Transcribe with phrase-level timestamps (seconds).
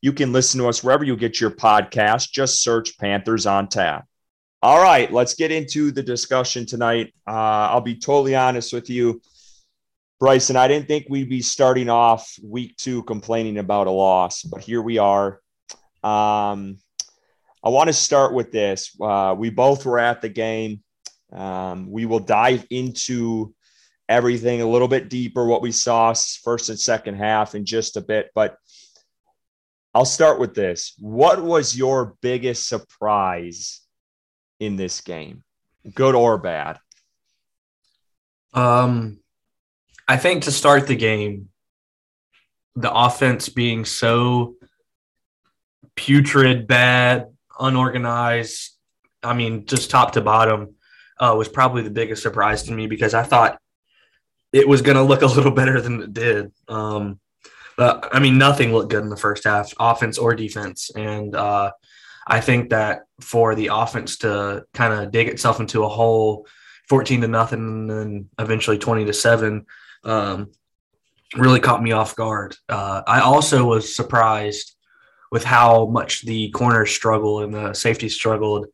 [0.00, 2.30] You can listen to us wherever you get your podcast.
[2.30, 4.06] Just search Panthers on Tap.
[4.62, 7.14] All right, let's get into the discussion tonight.
[7.26, 9.20] Uh, I'll be totally honest with you,
[10.18, 10.56] Bryson.
[10.56, 14.82] I didn't think we'd be starting off week two complaining about a loss, but here
[14.82, 15.40] we are.
[16.02, 16.78] Um,
[17.62, 18.96] I want to start with this.
[19.00, 20.82] Uh, we both were at the game.
[21.32, 23.54] Um, we will dive into
[24.08, 28.00] everything a little bit deeper, what we saw first and second half in just a
[28.00, 28.30] bit.
[28.34, 28.56] But
[29.94, 30.94] I'll start with this.
[30.98, 33.80] What was your biggest surprise
[34.60, 35.42] in this game,
[35.94, 36.78] good or bad?
[38.52, 39.20] Um,
[40.06, 41.48] I think to start the game,
[42.76, 44.54] the offense being so
[45.96, 48.76] putrid, bad, unorganized,
[49.22, 50.74] I mean, just top to bottom,
[51.18, 53.58] uh, was probably the biggest surprise to me because I thought
[54.52, 56.52] it was going to look a little better than it did.
[56.68, 57.18] Um,
[57.78, 60.90] I mean, nothing looked good in the first half, offense or defense.
[60.96, 61.72] And uh,
[62.26, 66.46] I think that for the offense to kind of dig itself into a hole,
[66.88, 69.66] 14 to nothing, and then eventually 20 to seven,
[70.04, 70.50] um,
[71.36, 72.56] really caught me off guard.
[72.68, 74.74] Uh, I also was surprised
[75.30, 78.66] with how much the corners struggled and the safety struggled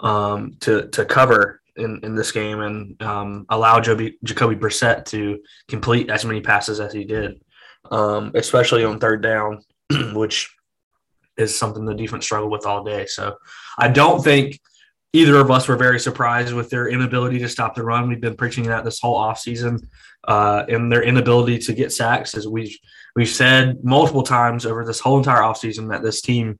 [0.00, 5.40] um, to to cover in, in this game and um, allow Joby, Jacoby Brissett to
[5.68, 7.40] complete as many passes as he did
[7.90, 9.62] um, especially on third down,
[10.14, 10.54] which
[11.36, 13.06] is something the defense struggled with all day.
[13.06, 13.36] So
[13.78, 14.58] I don't think
[15.12, 18.08] either of us were very surprised with their inability to stop the run.
[18.08, 19.86] We've been preaching that this whole offseason
[20.26, 22.34] uh, and their inability to get sacks.
[22.34, 22.76] As we've,
[23.14, 26.58] we've said multiple times over this whole entire offseason that this team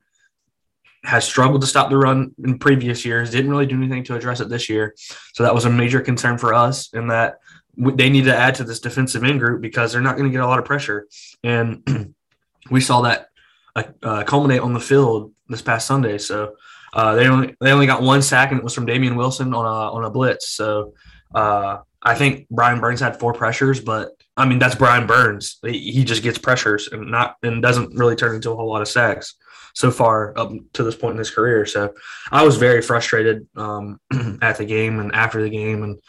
[1.05, 4.41] has struggled to stop the run in previous years, didn't really do anything to address
[4.41, 4.95] it this year.
[5.35, 7.39] So that was a major concern for us in that
[7.77, 10.43] they need to add to this defensive end group because they're not going to get
[10.43, 11.07] a lot of pressure.
[11.45, 12.15] And
[12.71, 13.29] we saw that
[13.75, 16.19] uh, uh, culminate on the field this past Sunday.
[16.19, 16.57] So
[16.93, 19.65] uh, they only they only got one sack, and it was from Damien Wilson on
[19.65, 20.49] a on a blitz.
[20.49, 20.95] So
[21.35, 25.59] uh, I think Brian Burns had four pressures, but I mean that's Brian Burns.
[25.63, 28.83] He, he just gets pressures and not and doesn't really turn into a whole lot
[28.83, 29.35] of sacks
[29.75, 31.67] so far up to this point in his career.
[31.67, 31.93] So
[32.33, 34.01] I was very frustrated um,
[34.41, 36.01] at the game and after the game, and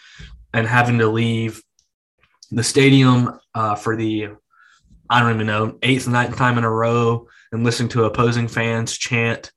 [0.54, 1.62] and having to leave
[2.52, 4.30] the stadium uh, for the
[5.10, 8.98] I don't even know eighth, ninth time in a row, and listening to opposing fans
[8.98, 9.52] chant,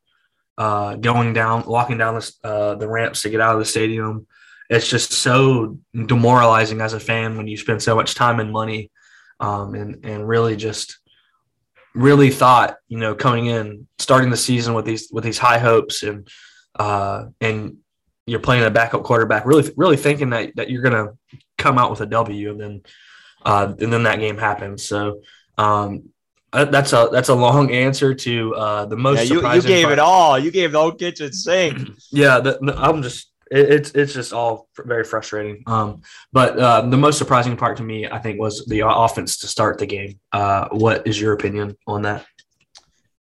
[0.59, 4.27] uh, going down, walking down the uh, the ramps to get out of the stadium.
[4.69, 8.91] It's just so demoralizing as a fan when you spend so much time and money,
[9.41, 10.99] um, and and really just
[11.95, 16.05] really thought you know coming in starting the season with these with these high hopes
[16.05, 16.29] and
[16.79, 17.79] uh, and
[18.27, 21.17] you're playing a backup quarterback, really, really thinking that, that you're going to
[21.59, 22.83] come out with a W, and then
[23.45, 24.85] uh, and then that game happens.
[24.85, 25.23] So
[25.59, 26.11] um,
[26.53, 29.19] that's a that's a long answer to uh, the most.
[29.19, 29.93] Yeah, you, you gave part.
[29.95, 30.39] it all.
[30.39, 31.91] You gave the whole kitchen sink.
[32.11, 35.63] yeah, the, the, I'm just it, it's it's just all very frustrating.
[35.67, 36.03] Um,
[36.33, 39.79] but uh, the most surprising part to me, I think, was the offense to start
[39.79, 40.19] the game.
[40.33, 42.27] Uh, what is your opinion on that?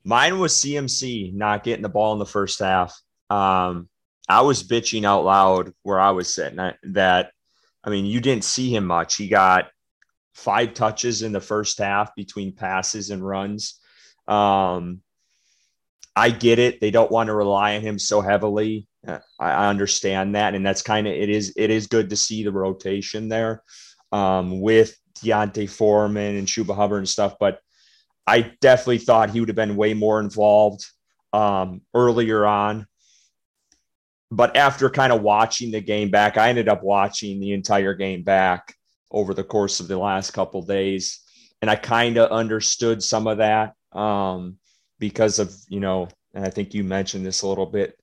[0.02, 2.98] Mine was CMC not getting the ball in the first half.
[3.28, 3.89] Um,
[4.30, 7.32] I was bitching out loud where I was sitting that,
[7.82, 9.16] I mean, you didn't see him much.
[9.16, 9.70] He got
[10.34, 13.80] five touches in the first half between passes and runs.
[14.28, 15.00] Um,
[16.14, 16.80] I get it.
[16.80, 18.86] They don't want to rely on him so heavily.
[19.06, 20.54] Uh, I, understand that.
[20.54, 23.62] And that's kind of, it is, it is good to see the rotation there
[24.12, 27.34] um, with D'Onta Foreman and Chuba Hubbard and stuff.
[27.40, 27.58] But
[28.26, 30.86] I definitely thought he would have been way more involved
[31.32, 32.86] um, earlier on
[34.30, 38.22] but after kind of watching the game back, I ended up watching the entire game
[38.22, 38.74] back
[39.10, 41.20] over the course of the last couple days,
[41.60, 44.58] and I kind of understood some of that um,
[44.98, 47.98] because of you know, and I think you mentioned this a little bit.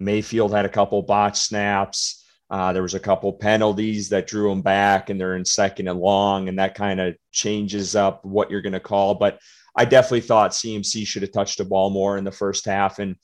[0.00, 2.24] Mayfield had a couple botch snaps.
[2.48, 6.00] Uh, there was a couple penalties that drew him back, and they're in second and
[6.00, 9.14] long, and that kind of changes up what you're going to call.
[9.14, 9.38] But
[9.76, 13.14] I definitely thought CMC should have touched the ball more in the first half, and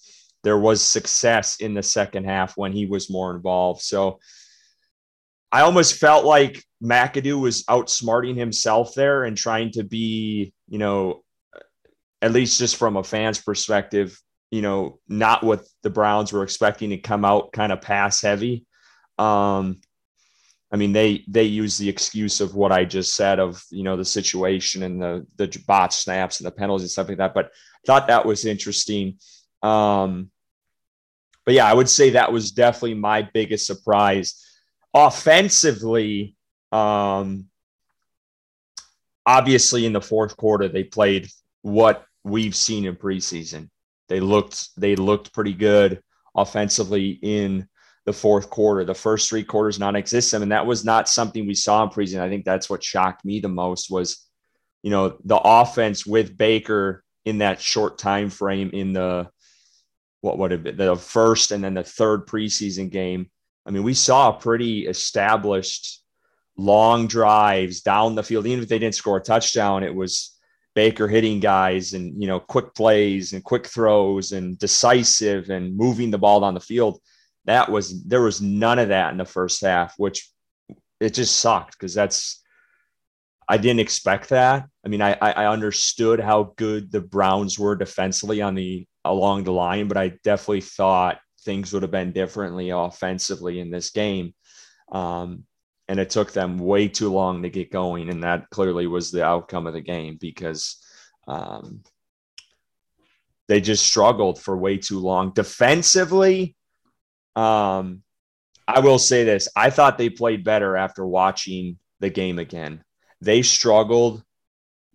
[0.47, 3.83] there was success in the second half when he was more involved.
[3.83, 4.21] So
[5.51, 11.25] I almost felt like McAdoo was outsmarting himself there and trying to be, you know,
[12.23, 14.17] at least just from a fan's perspective,
[14.53, 18.67] you know, not what the Browns were expecting to come out kind of pass heavy.
[19.19, 19.81] Um,
[20.71, 23.97] I mean, they they use the excuse of what I just said of you know
[23.97, 27.35] the situation and the the bot snaps and the penalties and stuff like that.
[27.35, 27.51] But
[27.85, 29.19] thought that was interesting.
[29.61, 30.31] Um,
[31.47, 34.45] but yeah, I would say that was definitely my biggest surprise.
[34.93, 36.37] Offensively,
[36.73, 37.47] um,
[39.25, 41.29] obviously in the fourth quarter they played
[41.63, 43.71] what we've seen in preseason.
[44.09, 46.03] They looked they looked pretty good
[46.37, 47.69] offensively in
[48.05, 48.85] the fourth quarter.
[48.85, 52.21] The first three quarters non-existent, and that was not something we saw in preseason.
[52.21, 54.27] I think that's what shocked me the most was,
[54.83, 59.29] you know, the offense with Baker in that short time frame in the
[60.21, 63.31] what would have been the first and then the third preseason game.
[63.67, 66.03] I mean, we saw pretty established
[66.57, 68.47] long drives down the field.
[68.47, 70.37] Even if they didn't score a touchdown, it was
[70.75, 76.11] Baker hitting guys and you know quick plays and quick throws and decisive and moving
[76.11, 77.01] the ball down the field
[77.47, 80.29] that was there was none of that in the first half, which
[81.01, 82.43] it just sucked because that's
[83.49, 84.67] I didn't expect that.
[84.85, 89.53] I mean, I I understood how good the Browns were defensively on the along the
[89.53, 94.35] line, but I definitely thought things would have been differently offensively in this game.
[94.93, 95.45] Um,
[95.89, 99.25] and it took them way too long to get going, and that clearly was the
[99.25, 100.83] outcome of the game because
[101.29, 101.83] um,
[103.49, 106.57] they just struggled for way too long defensively.
[107.37, 108.03] Um,
[108.67, 112.83] I will say this: I thought they played better after watching the game again.
[113.21, 114.25] They struggled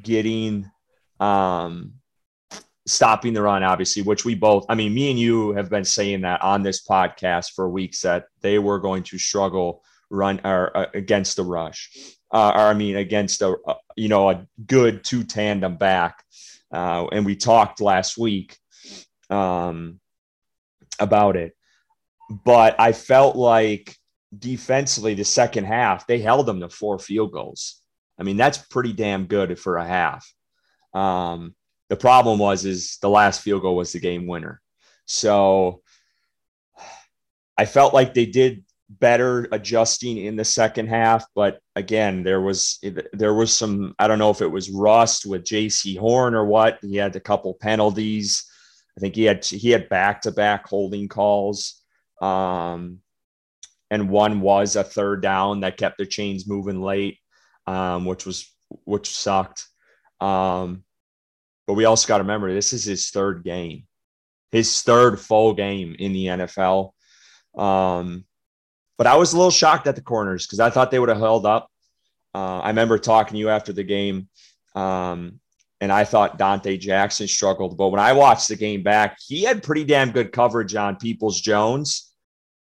[0.02, 0.70] getting
[1.22, 1.94] um,
[2.88, 6.22] stopping the run, obviously, which we both, I mean, me and you have been saying
[6.22, 10.88] that on this podcast for weeks that they were going to struggle run or uh,
[10.94, 11.90] against the rush,
[12.32, 13.56] uh, or I mean, against a,
[13.96, 16.24] you know, a good two tandem back.
[16.72, 18.58] Uh, and we talked last week
[19.30, 20.00] um,
[21.00, 21.54] about it
[22.32, 23.96] but I felt like
[24.38, 27.82] defensively, the second half, they held them to four field goals.
[28.18, 30.34] I mean, that's pretty damn good for a half.
[30.94, 31.56] Um,
[31.92, 34.62] the problem was is the last field goal was the game winner.
[35.08, 35.82] So
[37.58, 42.80] I felt like they did better adjusting in the second half, but again, there was
[43.12, 46.80] there was some I don't know if it was rust with Jaycee Horn or what.
[46.82, 48.50] He had a couple penalties.
[48.98, 51.84] I think he had he had back to back holding calls.
[52.22, 53.00] Um,
[53.90, 57.18] and one was a third down that kept the chains moving late,
[57.68, 58.50] um, which was
[58.86, 59.68] which sucked.
[60.22, 60.86] Um,
[61.72, 63.86] but we also got to remember this is his third game,
[64.52, 66.92] his third full game in the NFL.
[67.56, 68.26] Um,
[68.98, 71.18] but I was a little shocked at the corners because I thought they would have
[71.18, 71.72] held up.
[72.36, 74.28] Uh, I remember talking to you after the game,
[74.76, 75.40] um,
[75.80, 77.78] and I thought Donte Jackson struggled.
[77.78, 81.40] But when I watched the game back, he had pretty damn good coverage on Peoples
[81.40, 82.12] Jones.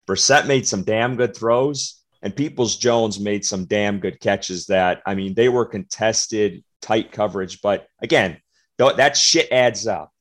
[0.10, 5.02] Brissett made some damn good throws, and Peoples Jones made some damn good catches that,
[5.06, 7.62] I mean, they were contested, tight coverage.
[7.62, 8.42] But again,
[8.80, 10.12] that shit adds up.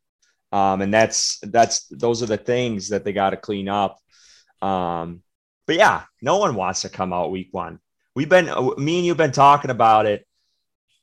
[0.52, 3.99] Um, and that's, that's, those are the things that they got to clean up.
[4.60, 5.22] Um,
[5.67, 7.79] but yeah, no one wants to come out week one.
[8.15, 8.46] We've been,
[8.79, 10.27] me and you've been talking about it.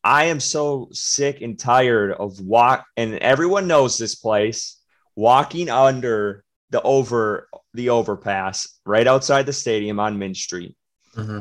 [0.03, 4.79] I am so sick and tired of walk, and everyone knows this place
[5.15, 10.75] walking under the over the overpass right outside the stadium on Mint Street.
[11.15, 11.39] Mm-hmm.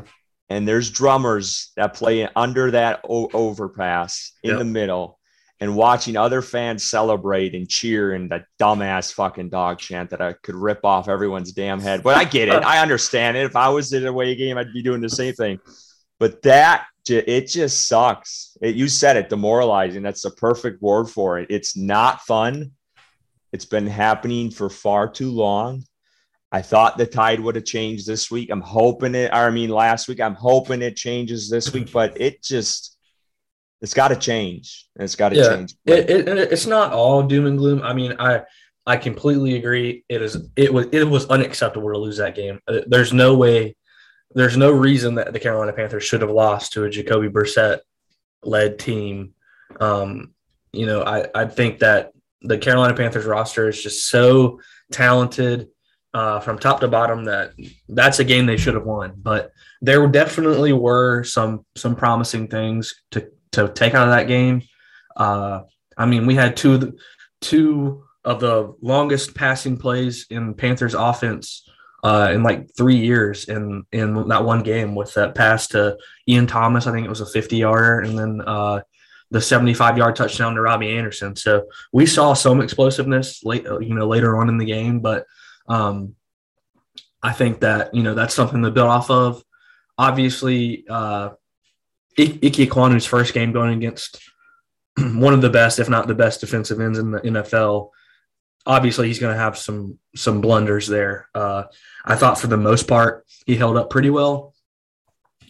[0.49, 4.59] And there's drummers that play under that o- overpass in yep.
[4.61, 5.19] the middle
[5.61, 10.35] and watching other fans celebrate and cheer and that dumbass fucking dog chant that I
[10.43, 12.03] could rip off everyone's damn head.
[12.03, 12.65] But I get it.
[12.65, 13.45] I understand it.
[13.45, 15.61] If I was in a away game, I'd be doing the same thing.
[16.19, 18.57] But that it just sucks.
[18.63, 20.03] It, you said it, demoralizing.
[20.03, 21.49] That's the perfect word for it.
[21.51, 22.73] It's not fun.
[23.53, 25.85] It's been happening for far too long.
[26.51, 28.49] I thought the tide would have changed this week.
[28.51, 32.43] I'm hoping it, I mean, last week, I'm hoping it changes this week, but it
[32.43, 32.94] just,
[33.85, 34.87] it's got to change.
[34.97, 35.75] It's got to yeah, change.
[35.85, 37.83] It, it, it's not all doom and gloom.
[37.83, 38.45] I mean, I,
[38.87, 40.05] I completely agree.
[40.09, 42.61] It is, it was, it was unacceptable to lose that game.
[42.67, 43.77] Uh, there's no way,
[44.35, 47.81] there's no reason that the Carolina Panthers should have lost to a Jacoby Brissett
[48.43, 49.35] led team.
[49.79, 50.33] Um,
[50.73, 54.61] you know, I, I think that the Carolina Panthers roster is just so
[54.93, 55.69] talented
[56.15, 57.53] uh, from top to bottom that
[57.89, 59.13] that's a game they should have won.
[59.17, 64.63] But there definitely were some some promising things to to take out of that game.
[65.17, 65.63] Uh,
[65.97, 66.97] I mean, we had two of the,
[67.41, 71.69] two of the longest passing plays in Panthers offense
[72.03, 75.97] uh, in like three years in in that one game with that pass to
[76.29, 76.87] Ian Thomas.
[76.87, 78.81] I think it was a 50 yarder, and then uh,
[79.31, 81.35] the 75 yard touchdown to Robbie Anderson.
[81.35, 85.27] So we saw some explosiveness late, you know, later on in the game, but
[85.67, 86.15] um,
[87.23, 89.43] I think that, you know, that's something to build off of.
[89.97, 91.31] Obviously, uh,
[92.19, 94.21] I- Ike Ekwonu's first game going against
[94.99, 97.91] one of the best, if not the best defensive ends in the NFL.
[98.67, 101.29] Obviously, he's going to have some some blunders there.
[101.35, 101.65] Uh,
[102.05, 104.55] I thought for the most part he held up pretty well.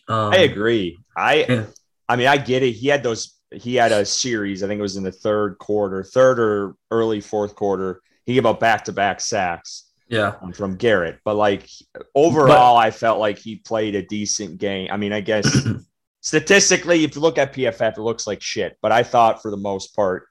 [0.08, 0.98] Um, I agree.
[1.16, 1.64] I yeah.
[2.08, 2.72] I mean I get it.
[2.72, 3.34] He had those.
[3.52, 4.62] He had a series.
[4.62, 8.00] I think it was in the third quarter, third or early fourth quarter.
[8.26, 9.90] He gave up back to back sacks.
[10.08, 11.20] Yeah, um, from Garrett.
[11.24, 11.68] But like
[12.14, 14.88] overall, but, I felt like he played a decent game.
[14.90, 15.46] I mean, I guess
[16.24, 18.76] statistically, if you look at PFF, it looks like shit.
[18.82, 20.26] But I thought for the most part,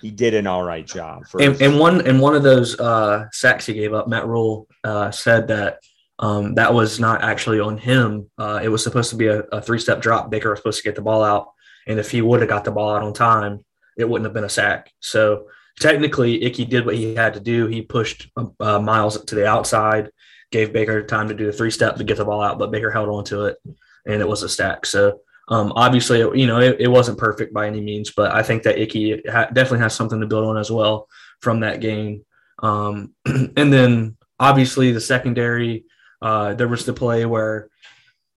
[0.00, 1.24] he did an all right job.
[1.38, 5.10] and, and, one and one of those uh, sacks he gave up, Matt Rhule uh,
[5.10, 5.78] said that
[6.18, 8.28] um, that was not actually on him.
[8.38, 10.30] Uh, it was supposed to be a, a three step drop.
[10.30, 11.52] Baker was supposed to get the ball out,
[11.86, 13.64] and if he would have got the ball out on time,
[13.96, 14.90] it wouldn't have been a sack.
[15.00, 15.46] So
[15.78, 17.66] technically, Icky did what he had to do.
[17.66, 20.10] He pushed uh, Myles to the outside,
[20.50, 22.90] gave Baker time to do the three step to get the ball out, but Baker
[22.90, 23.58] held on to it,
[24.06, 24.86] and it was a stack.
[24.86, 28.64] So um, obviously, you know, it, it, wasn't perfect by any means, but I think
[28.64, 31.08] that Icky ha- definitely has something to build on as well
[31.40, 32.24] from that game.
[32.60, 35.84] Um, and then obviously the secondary,
[36.20, 37.68] uh, there was the play where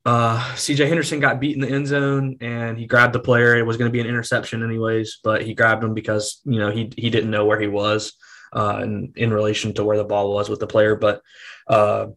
[0.05, 3.57] uh, CJ Henderson got beat in the end zone and he grabbed the player.
[3.57, 6.71] It was going to be an interception anyways, but he grabbed him because, you know,
[6.71, 8.15] he, he didn't know where he was
[8.53, 10.97] uh, in, in relation to where the ball was with the player.
[10.97, 11.23] But
[11.69, 12.09] uh,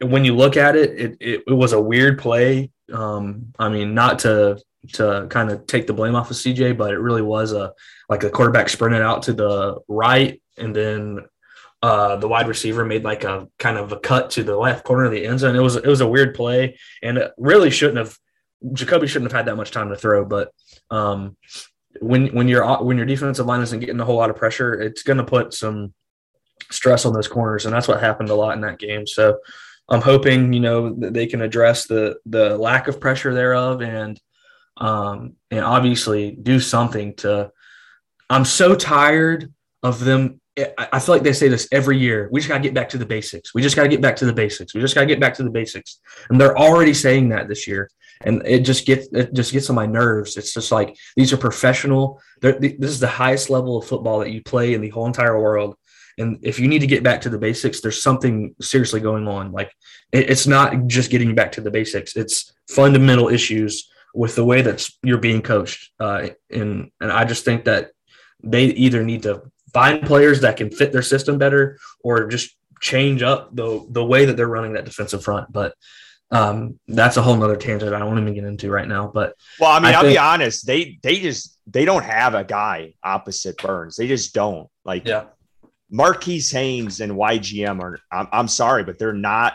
[0.00, 3.94] when you look at it, it, it, it was a weird play um, I mean,
[3.94, 4.60] not to
[4.94, 7.72] to kind of take the blame off of CJ, but it really was a
[8.08, 11.20] like the quarterback sprinted out to the right, and then
[11.82, 15.04] uh, the wide receiver made like a kind of a cut to the left corner
[15.04, 15.56] of the end zone.
[15.56, 18.16] It was it was a weird play, and it really shouldn't have.
[18.74, 20.52] Jacoby shouldn't have had that much time to throw, but
[20.90, 21.36] um,
[22.00, 25.02] when when your when your defensive line isn't getting a whole lot of pressure, it's
[25.02, 25.94] going to put some
[26.70, 29.06] stress on those corners, and that's what happened a lot in that game.
[29.06, 29.38] So
[29.90, 34.20] I'm hoping you know that they can address the the lack of pressure thereof and
[34.76, 37.50] um, and obviously do something to.
[38.28, 40.40] I'm so tired of them.
[40.76, 42.28] I feel like they say this every year.
[42.30, 43.54] We just got to get back to the basics.
[43.54, 44.74] We just got to get back to the basics.
[44.74, 46.00] We just got to get back to the basics.
[46.28, 47.88] And they're already saying that this year,
[48.22, 50.36] and it just gets it just gets on my nerves.
[50.36, 52.20] It's just like these are professional.
[52.40, 55.76] This is the highest level of football that you play in the whole entire world,
[56.20, 59.52] and if you need to get back to the basics, there's something seriously going on.
[59.52, 59.72] Like
[60.12, 64.88] it's not just getting back to the basics; it's fundamental issues with the way that
[65.02, 65.90] you're being coached.
[65.98, 67.90] Uh, and and I just think that
[68.42, 73.22] they either need to find players that can fit their system better, or just change
[73.22, 75.52] up the the way that they're running that defensive front.
[75.52, 75.74] But
[76.30, 79.10] um, that's a whole nother tangent I don't want to even get into right now.
[79.12, 82.44] But well, I mean, I will be honest, they they just they don't have a
[82.44, 83.96] guy opposite Burns.
[83.96, 84.68] They just don't.
[84.84, 85.24] Like yeah.
[85.90, 89.54] Marquis Haynes and YGM are, I'm, I'm sorry, but they're not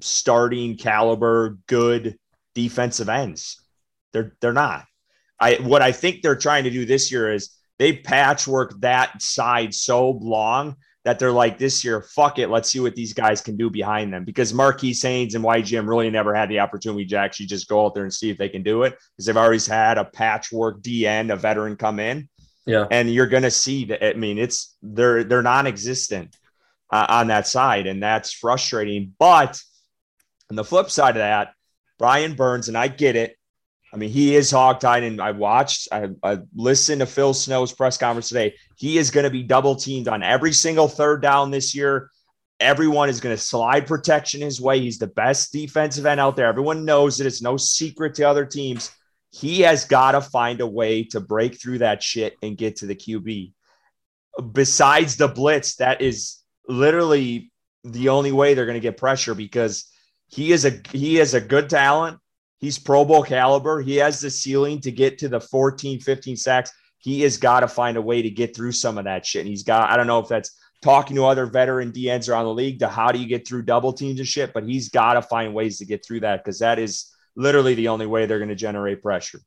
[0.00, 2.16] starting caliber good
[2.54, 3.62] defensive ends.
[4.12, 4.86] They're they're not.
[5.40, 9.74] I what I think they're trying to do this year is they patchwork that side
[9.74, 13.56] so long that they're like this year, fuck it, let's see what these guys can
[13.56, 14.24] do behind them.
[14.24, 17.94] Because Marquis Haynes and YGM really never had the opportunity to actually just go out
[17.94, 21.30] there and see if they can do it because they've always had a patchwork DN,
[21.30, 22.26] a veteran come in.
[22.66, 22.86] Yeah.
[22.90, 24.04] And you're going to see that.
[24.04, 26.36] I mean, it's they're they're non-existent
[26.90, 29.14] uh, on that side, and that's frustrating.
[29.18, 29.60] But
[30.50, 31.52] on the flip side of that,
[31.98, 33.36] Brian Burns, and I get it.
[33.92, 37.96] I mean, he is hogtied, and I watched, I, I listened to Phil Snow's press
[37.96, 38.56] conference today.
[38.76, 42.10] He is going to be double teamed on every single third down this year.
[42.58, 44.80] Everyone is going to slide protection his way.
[44.80, 46.46] He's the best defensive end out there.
[46.46, 47.26] Everyone knows it.
[47.26, 48.90] It's no secret to other teams
[49.34, 52.86] he has got to find a way to break through that shit and get to
[52.86, 53.52] the QB.
[54.52, 56.38] Besides the blitz, that is
[56.68, 57.50] literally
[57.82, 59.90] the only way they're going to get pressure because
[60.28, 62.18] he is a he is a good talent.
[62.58, 63.82] He's Pro Bowl caliber.
[63.82, 66.72] He has the ceiling to get to the 14, 15 sacks.
[66.98, 69.40] He has got to find a way to get through some of that shit.
[69.40, 72.54] And he's got, I don't know if that's talking to other veteran DNs around the
[72.54, 75.22] league to how do you get through double teams and shit, but he's got to
[75.22, 78.48] find ways to get through that because that is literally the only way they're going
[78.48, 79.40] to generate pressure.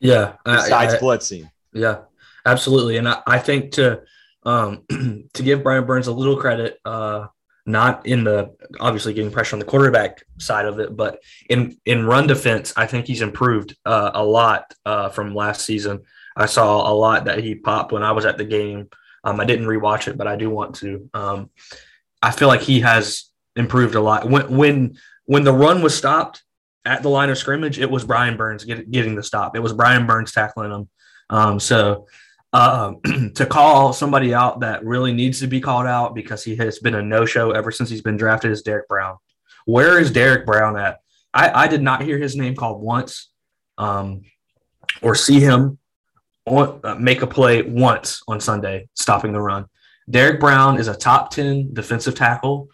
[0.00, 0.34] Yeah.
[0.44, 1.50] Besides I, I, blitzing.
[1.72, 2.00] Yeah,
[2.44, 2.96] absolutely.
[2.96, 4.02] And I, I think to
[4.44, 4.84] um,
[5.34, 7.26] to give Brian Burns a little credit, uh,
[7.66, 12.06] not in the obviously getting pressure on the quarterback side of it, but in in
[12.06, 16.02] run defense, I think he's improved uh, a lot uh, from last season.
[16.36, 18.88] I saw a lot that he popped when I was at the game.
[19.22, 21.10] Um, I didn't rewatch it, but I do want to.
[21.12, 21.50] Um,
[22.22, 23.24] I feel like he has
[23.56, 24.28] improved a lot.
[24.28, 26.42] When when when the run was stopped,
[26.84, 29.56] at the line of scrimmage, it was Brian Burns get, getting the stop.
[29.56, 30.88] It was Brian Burns tackling him.
[31.28, 32.06] Um, so
[32.52, 32.94] uh,
[33.34, 36.94] to call somebody out that really needs to be called out because he has been
[36.94, 39.16] a no-show ever since he's been drafted is Derrick Brown.
[39.66, 41.00] Where is Derrick Brown at?
[41.32, 43.30] I, I did not hear his name called once,
[43.78, 44.22] um,
[45.00, 45.78] or see him
[46.46, 49.66] on, uh, make a play once on Sunday, stopping the run.
[50.08, 52.68] Derrick Brown is a top 10 defensive tackle.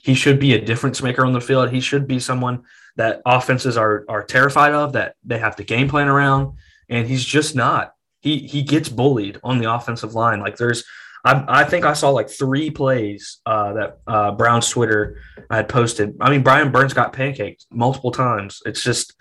[0.00, 1.70] He should be a difference maker on the field.
[1.70, 2.62] He should be someone
[2.98, 6.58] that offenses are, are terrified of, that they have to game plan around.
[6.90, 7.94] And he's just not.
[8.20, 10.40] He he gets bullied on the offensive line.
[10.40, 10.84] Like there's
[11.24, 16.16] I, I think I saw like three plays uh, that uh, Brown's Twitter had posted.
[16.20, 18.60] I mean, Brian Burns got pancaked multiple times.
[18.66, 19.14] It's just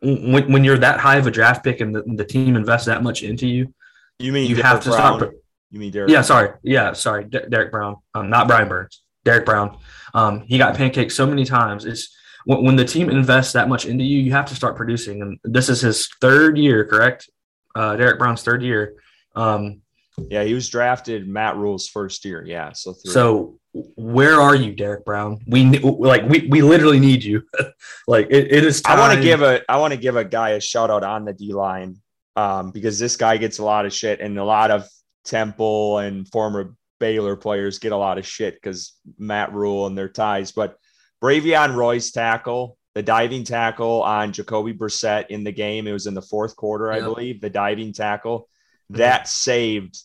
[0.00, 3.02] when, when you're that high of a draft pick and the, the team invests that
[3.02, 3.74] much into you,
[4.18, 5.18] You mean you Derrick have to Brown?
[5.18, 5.34] start.
[5.70, 6.10] You mean Derrick?
[6.10, 6.50] Yeah, sorry.
[6.62, 7.24] Yeah, sorry.
[7.24, 9.02] D- Derrick Brown, um, not Brian Burns.
[9.24, 9.76] Derrick Brown.
[10.14, 11.84] Um, he got pancaked so many times.
[11.84, 12.14] It's
[12.48, 15.20] when, when the team invests that much into you, you have to start producing.
[15.20, 17.28] And this is his third year, correct?
[17.74, 18.94] Uh, Derrick Brown's third year.
[19.36, 19.82] Um,
[20.30, 22.42] Yeah, he was drafted Matt Rhule's first year.
[22.44, 23.12] Yeah, so three.
[23.12, 23.58] so
[23.96, 25.38] where are you, Derrick Brown?
[25.46, 27.42] We like we we literally need you.
[28.08, 28.82] like it, it is.
[28.84, 31.24] I want to give a I want to give a guy a shout out on
[31.26, 32.00] the D line
[32.34, 34.88] um, because this guy gets a lot of shit, and a lot of
[35.24, 40.08] Temple and former Baylor players get a lot of shit because Matt Rule and their
[40.08, 40.50] ties.
[40.50, 40.78] But
[41.22, 46.14] Bravion Roy's tackle, the diving tackle on Jacoby Brissett in the game, it was in
[46.14, 47.04] the fourth quarter, I Yep.
[47.04, 47.40] believe.
[47.40, 48.48] The diving tackle
[48.92, 48.96] Mhm.
[48.98, 49.98] that saved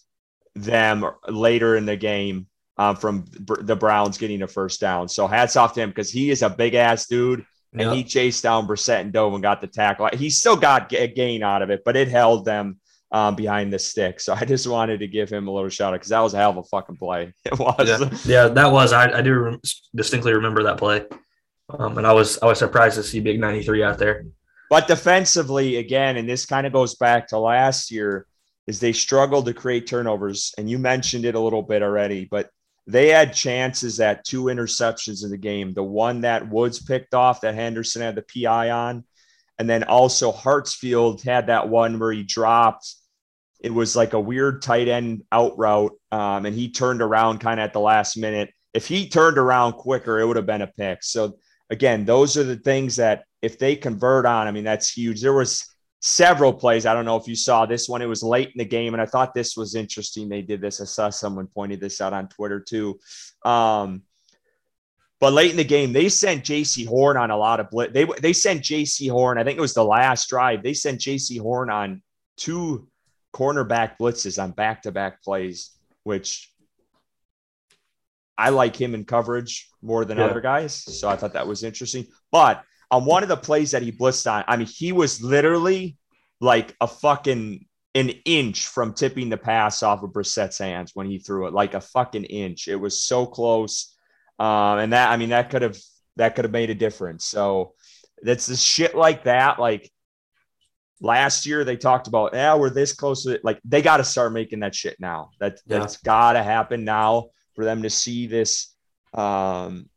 [0.55, 5.07] them later in the game um, from Br- the Browns getting a first down.
[5.07, 7.93] So hats off to him because he is a big ass dude and Yep.
[7.93, 10.09] he chased down Brissett and Dove and got the tackle.
[10.13, 12.79] He still got a gain out of it, but it held them
[13.13, 14.19] um, behind the stick.
[14.19, 16.37] So I just wanted to give him a little shout out because that was a
[16.37, 17.33] hell of a fucking play.
[17.45, 17.87] It was.
[17.87, 18.91] yeah, yeah, that was.
[18.91, 19.61] I, I do rem-
[19.95, 21.05] distinctly remember that play,
[21.69, 24.25] um, and I was I was surprised to see Big ninety three out there.
[24.69, 28.25] But defensively, again, and this kind of goes back to last year,
[28.67, 30.53] is they struggled to create turnovers.
[30.57, 32.49] And you mentioned it a little bit already, but
[32.87, 35.73] they had chances at two interceptions in the game.
[35.73, 39.03] The one that Woods picked off that Henderson had the PI on.
[39.59, 42.95] And then also Hartsfield had that one where he dropped.
[43.63, 45.93] It was like a weird tight end out route.
[46.11, 48.53] Um, and he turned around kind of at the last minute.
[48.73, 51.03] If he turned around quicker, it would have been a pick.
[51.03, 51.37] So
[51.69, 55.21] again, those are the things that if they convert on, I mean, that's huge.
[55.21, 55.65] There was
[56.01, 56.85] several plays.
[56.85, 58.01] I don't know if you saw this one.
[58.01, 60.27] It was late in the game, and I thought this was interesting.
[60.27, 60.81] They did this.
[60.81, 62.99] I saw someone pointed this out on Twitter too.
[63.45, 64.03] Um,
[65.19, 67.93] but late in the game, they sent Jaycee Horn on a lot of blitz.
[67.93, 69.37] They they sent Jaycee Horn.
[69.37, 70.61] I think it was the last drive.
[70.61, 72.01] They sent Jaycee Horn on
[72.35, 72.89] two
[73.33, 75.71] cornerback blitzes on back to back plays,
[76.03, 76.51] which
[78.37, 80.25] I like him in coverage more than Yeah.
[80.25, 80.73] other guys.
[80.75, 82.07] So I thought that was interesting.
[82.31, 85.97] But on one of the plays that he blitzed on, I mean, he was literally
[86.41, 87.65] like a fucking
[87.95, 91.75] an inch from tipping the pass off of Brissett's hands when he threw it, like
[91.75, 92.67] a fucking inch.
[92.67, 93.95] It was so close.
[94.39, 95.77] Um, and that, I mean, that could have
[96.15, 97.25] that could have made a difference.
[97.25, 97.73] So
[98.23, 99.59] that's the shit like that.
[99.59, 99.91] Like
[101.01, 103.43] last year, they talked about, yeah, we're this close to it.
[103.43, 105.31] Like they got to start making that shit now.
[105.39, 105.79] That Yeah.
[105.79, 108.73] that's got to happen now for them to see this,
[109.13, 109.89] um,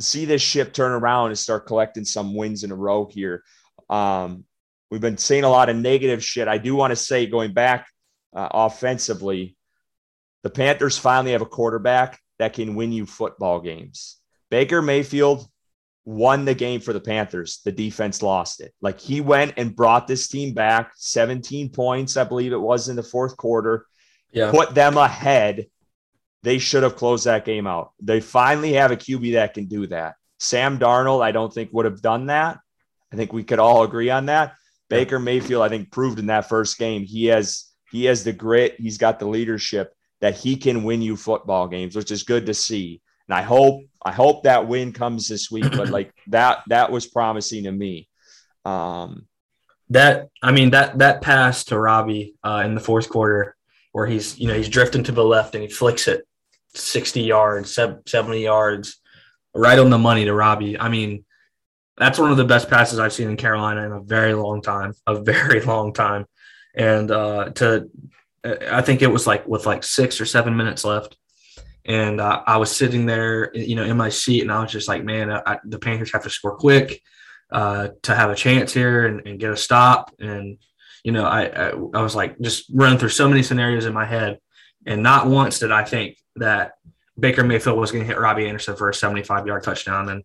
[0.00, 3.44] see this ship turn around and start collecting some wins in a row here.
[3.88, 4.44] Um,
[4.90, 6.48] we've been saying a lot of negative shit.
[6.48, 7.86] I do want to say, going back
[8.34, 9.56] uh, offensively,
[10.42, 14.16] the Panthers finally have a quarterback that can win you football games.
[14.50, 15.46] Baker Mayfield
[16.04, 17.60] won the game for the Panthers.
[17.64, 18.74] The defense lost it.
[18.80, 22.96] Like he went and brought this team back 17 points, I believe it was in
[22.96, 23.86] the fourth quarter,
[24.32, 25.66] Yeah, put them ahead.
[26.42, 27.92] They should have closed that game out.
[28.00, 30.14] They finally have a QB that can do that.
[30.38, 32.58] Sam Darnold, I don't think would have done that.
[33.12, 34.54] I think we could all agree on that.
[34.88, 38.76] Baker Mayfield, I think, proved in that first game he has he has the grit,
[38.78, 42.54] he's got the leadership that he can win you football games, which is good to
[42.54, 43.00] see.
[43.30, 45.70] And I hope I hope that win comes this week.
[45.70, 48.08] But like that that was promising to me.
[48.64, 49.26] Um,
[49.90, 53.56] that I mean that that pass to Robbie uh, in the fourth quarter,
[53.92, 56.26] where he's you know he's drifting to the left and he flicks it
[56.74, 59.00] sixty yards, seventy yards,
[59.54, 60.76] right on the money to Robbie.
[60.78, 61.24] I mean,
[61.96, 64.92] that's one of the best passes I've seen in Carolina in a very long time,
[65.06, 66.26] a very long time.
[66.74, 67.90] And uh, to,
[68.44, 71.16] I think it was like with like six or seven minutes left,
[71.90, 74.86] and uh, I was sitting there, you know, in my seat, and I was just
[74.86, 77.02] like, man, I, the Panthers have to score quick
[77.50, 80.14] uh, to have a chance here and, and get a stop.
[80.20, 80.58] And
[81.02, 84.04] you know, I, I I was like just running through so many scenarios in my
[84.04, 84.38] head,
[84.86, 86.74] and not once did I think that
[87.18, 90.10] Baker Mayfield was going to hit Robbie Anderson for a 75 yard touchdown.
[90.10, 90.24] And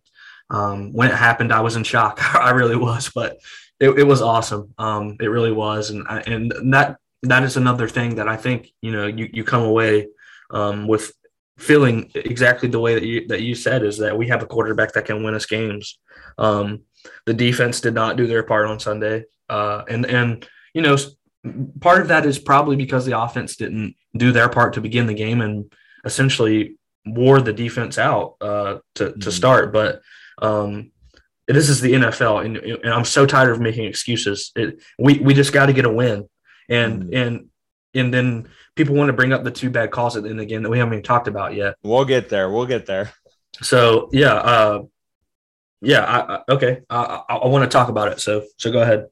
[0.50, 2.20] um, when it happened, I was in shock.
[2.36, 3.38] I really was, but
[3.80, 4.72] it, it was awesome.
[4.78, 8.72] Um, it really was, and I, and that that is another thing that I think
[8.82, 10.06] you know you you come away
[10.52, 11.12] um, with
[11.58, 14.92] feeling exactly the way that you that you said is that we have a quarterback
[14.92, 15.98] that can win us games.
[16.38, 16.82] Um,
[17.24, 20.96] the defense did not do their part on Sunday, uh, and and you know
[21.80, 25.14] part of that is probably because the offense didn't do their part to begin the
[25.14, 25.72] game and
[26.04, 29.20] essentially wore the defense out uh, to mm-hmm.
[29.20, 29.72] to start.
[29.72, 30.02] But
[30.42, 30.90] um,
[31.48, 34.52] this is the NFL, and, and, I'm so tired of making excuses.
[34.56, 36.28] It, we we just got to get a win,
[36.68, 37.14] and mm-hmm.
[37.14, 37.48] and
[37.94, 40.62] and then people want to bring up the two bad calls at the end again
[40.62, 41.74] that we haven't even talked about yet.
[41.82, 42.50] We'll get there.
[42.50, 43.12] We'll get there.
[43.62, 44.82] So yeah, uh,
[45.80, 46.04] yeah.
[46.04, 46.82] I, I okay.
[46.88, 48.20] I, I, I want to talk about it.
[48.20, 49.06] So so go ahead.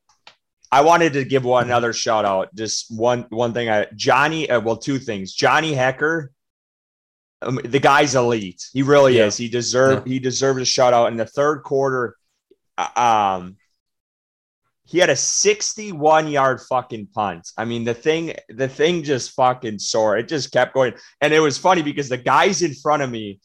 [0.70, 2.54] I wanted to give one another shout out.
[2.54, 3.68] Just one one thing.
[3.68, 4.48] I Johnny.
[4.48, 5.32] Uh, well, two things.
[5.32, 6.28] Johnny Hekker.
[7.42, 8.62] Um, the guy's elite.
[8.72, 9.26] He really yeah.
[9.26, 9.36] is.
[9.36, 10.06] He deserved.
[10.06, 10.14] Yeah.
[10.14, 12.16] He deserved a shout out in the third quarter.
[12.76, 13.56] Uh, um,
[14.86, 17.50] he had a 61 yard fucking punt.
[17.56, 20.20] I mean, the thing, the thing just fucking soared.
[20.20, 20.94] It just kept going.
[21.20, 23.40] And it was funny because the guys in front of me,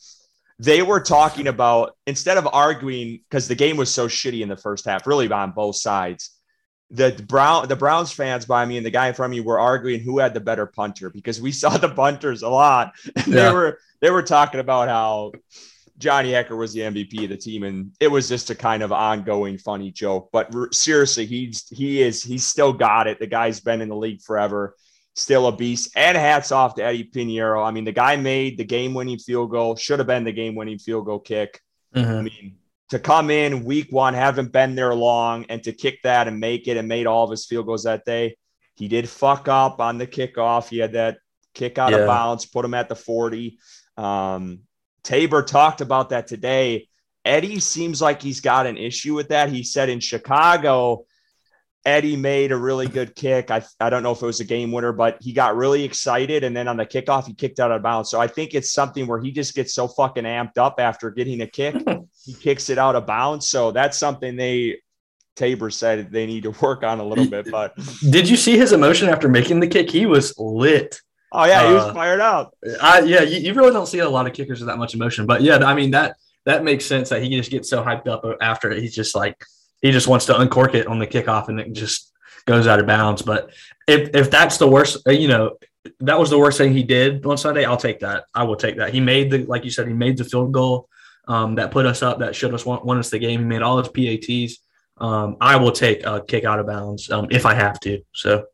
[0.60, 4.58] they were talking about instead of arguing because the game was so shitty in the
[4.58, 6.32] first half, really on both sides
[6.92, 9.60] the Brown the Browns fans by me and the guy in front of me were
[9.60, 12.94] arguing who had the better punter because we saw the punters a lot.
[13.16, 13.50] And yeah.
[13.50, 15.34] They were they were talking about how
[16.00, 18.94] Johnny Hekker was the MVP of the team, and it was just a kind of
[18.94, 20.30] ongoing funny joke.
[20.32, 23.20] But seriously, he's he is he's still got it.
[23.20, 24.76] The guy's been in the league forever,
[25.14, 25.92] still a beast.
[25.98, 27.66] And hats off to Eddie Piñeiro.
[27.66, 29.76] I mean, the guy made the game-winning field goal.
[29.76, 31.60] Should have been the game-winning field goal kick.
[31.94, 32.12] Mm-hmm.
[32.12, 32.58] I mean,
[32.92, 36.70] to come in week one, haven't been there long, and to kick that and make
[36.70, 38.38] it and made all of his field goals that day.
[38.76, 40.70] He did fuck up on the kickoff.
[40.70, 41.18] He had that
[41.54, 41.98] kick out yeah.
[41.98, 43.60] of bounds, put him at the 40.
[43.98, 44.62] Um,
[45.10, 46.88] Tabor talked about that today.
[47.26, 49.50] Eddie seems like he's got an issue with that.
[49.50, 51.08] He said in Chicago,
[51.84, 53.50] Eddie made a really good kick.
[53.50, 56.44] I, I don't know if it was a game winner, but he got really excited.
[56.44, 58.12] And then on the kickoff, he kicked out of bounds.
[58.12, 61.42] So I think it's something where he just gets so fucking amped up after getting
[61.42, 61.76] a kick,
[62.24, 63.50] he kicks it out of bounds.
[63.50, 64.80] So that's something they,
[65.36, 67.50] Tabor said they need to work on a little bit.
[67.50, 67.76] But
[68.08, 69.90] did you see his emotion after making the kick?
[69.90, 71.02] He was lit.
[71.32, 71.68] Oh, yeah.
[71.68, 72.56] He was uh, fired up.
[72.82, 73.22] I, yeah.
[73.22, 75.26] You, you really don't see a lot of kickers with that much emotion.
[75.26, 76.16] But yeah, I mean, that,
[76.46, 79.44] that makes sense that he just gets so hyped up after he's just like,
[79.82, 82.12] he just wants to uncork it on the kickoff and it just
[82.46, 83.22] goes out of bounds.
[83.22, 83.54] But
[83.88, 85.58] if if that's the worst, uh, you know,
[86.02, 88.26] that was the worst thing he did on Sunday, I'll take that.
[88.34, 88.94] I will take that.
[88.94, 90.90] He made the like you said, he made the field goal
[91.28, 93.40] um, that put us up, that should us won, won us the game.
[93.40, 94.58] He made all his PATs.
[94.98, 98.02] Um, I will take a kick out of bounds um, if I have to.
[98.14, 98.46] So.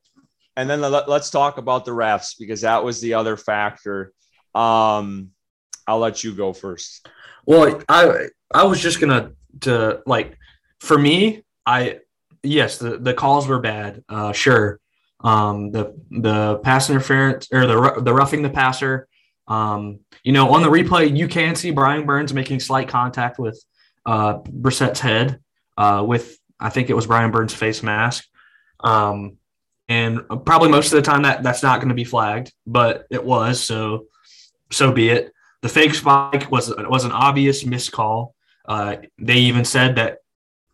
[0.57, 4.13] And then let's talk about the refs because that was the other factor.
[4.53, 5.31] Um,
[5.87, 7.07] I'll let you go first.
[7.45, 10.37] Well, I I was just gonna to like
[10.79, 11.99] for me, I
[12.41, 14.03] yes, the, the calls were bad.
[14.07, 14.79] Uh, sure.
[15.19, 19.07] Um, the the pass interference or the the roughing the passer.
[19.47, 23.63] Um, you know, on the replay, you can see Brian Burns making slight contact with
[24.05, 25.39] uh, Brissett's head
[25.77, 28.25] uh, with I think it was Brian Burns' face mask.
[28.79, 29.37] Um,
[29.87, 33.23] and probably most of the time that that's not going to be flagged, but it
[33.23, 33.63] was.
[33.63, 34.07] So
[34.71, 35.31] so be it.
[35.61, 38.35] The fake spike was was an obvious miscall.
[38.67, 40.17] Uh, they even said that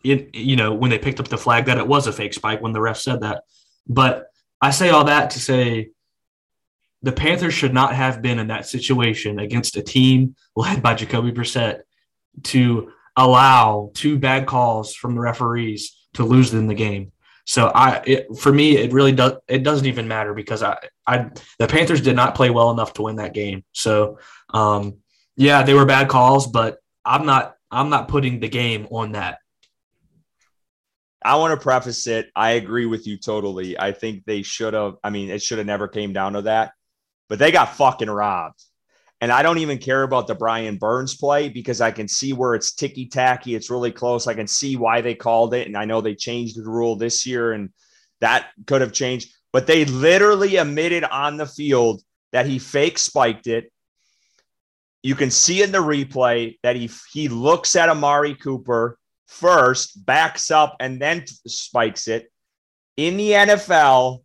[0.03, 2.61] it, you know, when they picked up the flag that it was a fake spike
[2.61, 3.43] when the ref said that.
[3.87, 4.27] But
[4.61, 5.89] I say all that to say
[7.01, 11.31] the Panthers should not have been in that situation against a team led by Jacoby
[11.31, 11.81] Brissett
[12.43, 17.11] to allow two bad calls from the referees to lose them the game.
[17.51, 19.33] So I, it, for me, it really does.
[19.49, 23.01] It doesn't even matter because I, I, the Panthers did not play well enough to
[23.01, 23.65] win that game.
[23.73, 24.19] So,
[24.51, 24.99] um,
[25.35, 29.39] yeah, they were bad calls, but I'm not, I'm not putting the game on that.
[31.21, 32.31] I want to preface it.
[32.37, 33.77] I agree with you totally.
[33.77, 34.95] I think they should have.
[35.03, 36.71] I mean, it should have never came down to that,
[37.27, 38.63] but they got fucking robbed.
[39.21, 42.55] And I don't even care about the Brian Burns play because I can see where
[42.55, 43.53] it's ticky tacky.
[43.53, 44.25] It's really close.
[44.25, 45.67] I can see why they called it.
[45.67, 47.69] And I know they changed the rule this year and
[48.19, 49.31] that could have changed.
[49.53, 53.71] But they literally admitted on the field that he fake spiked it.
[55.03, 60.51] You can see in the replay that he he looks at Amari Cooper first, backs
[60.51, 62.31] up, and then spikes it.
[62.97, 64.23] In the NFL,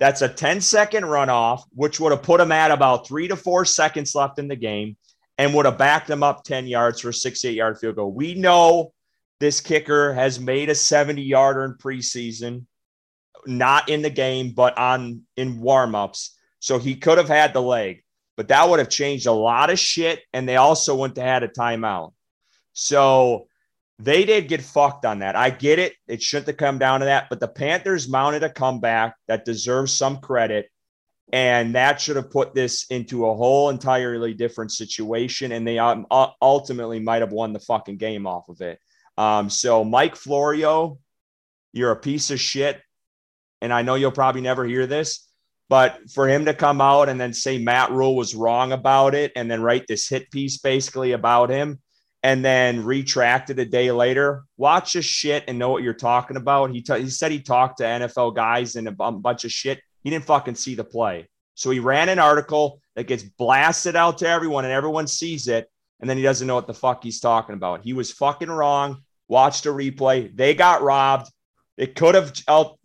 [0.00, 3.66] that's a 10 second runoff, which would have put them at about three to four
[3.66, 4.96] seconds left in the game
[5.36, 8.10] and would have backed them up 10 yards for a six, eight yard field goal.
[8.10, 8.92] We know
[9.40, 12.64] this kicker has made a 70 yarder in preseason,
[13.46, 16.30] not in the game, but on in warmups.
[16.60, 18.02] So he could have had the leg,
[18.38, 20.22] but that would have changed a lot of shit.
[20.32, 22.14] And they also went to had a timeout.
[22.72, 23.48] So
[24.02, 25.36] they did get fucked on that.
[25.36, 25.94] I get it.
[26.08, 29.92] It shouldn't have come down to that, but the Panthers mounted a comeback that deserves
[29.92, 30.70] some credit.
[31.32, 35.52] And that should have put this into a whole entirely different situation.
[35.52, 36.06] And they um,
[36.42, 38.80] ultimately might have won the fucking game off of it.
[39.16, 40.98] Um, so, Mike Florio,
[41.72, 42.80] you're a piece of shit.
[43.60, 45.28] And I know you'll probably never hear this,
[45.68, 49.30] but for him to come out and then say Matt Rhule was wrong about it
[49.36, 51.80] and then write this hit piece basically about him
[52.22, 54.44] and then retracted a day later.
[54.56, 56.70] Watch this shit and know what you're talking about.
[56.70, 59.80] He, t- he said he talked to NFL guys and a b- bunch of shit.
[60.04, 61.28] He didn't fucking see the play.
[61.54, 65.70] So he ran an article that gets blasted out to everyone and everyone sees it.
[66.00, 67.84] And then he doesn't know what the fuck he's talking about.
[67.84, 69.02] He was fucking wrong.
[69.28, 70.34] Watched a replay.
[70.34, 71.30] They got robbed.
[71.76, 72.32] It could have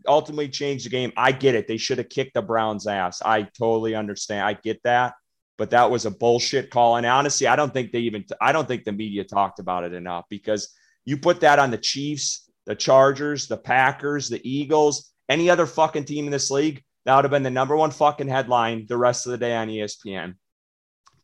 [0.08, 1.12] ultimately changed the game.
[1.18, 1.68] I get it.
[1.68, 3.22] They should have kicked the Browns' ass.
[3.24, 4.46] I totally understand.
[4.46, 5.16] I get that
[5.58, 6.98] but that was a bullshit call.
[6.98, 9.94] And honestly, I don't think they even, I don't think the media talked about it
[9.94, 10.74] enough because
[11.06, 16.06] you put that on the Chiefs, the Chargers, the Packers, the Eagles, any other fucking
[16.06, 19.26] team in this league, that would have been the number one fucking headline the rest
[19.26, 20.36] of the day on ESPN.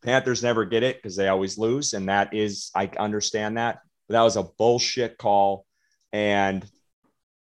[0.02, 1.92] Panthers never get it because they always lose.
[1.92, 3.80] And that is, I understand that.
[4.08, 5.66] But that was a bullshit call.
[6.12, 6.64] And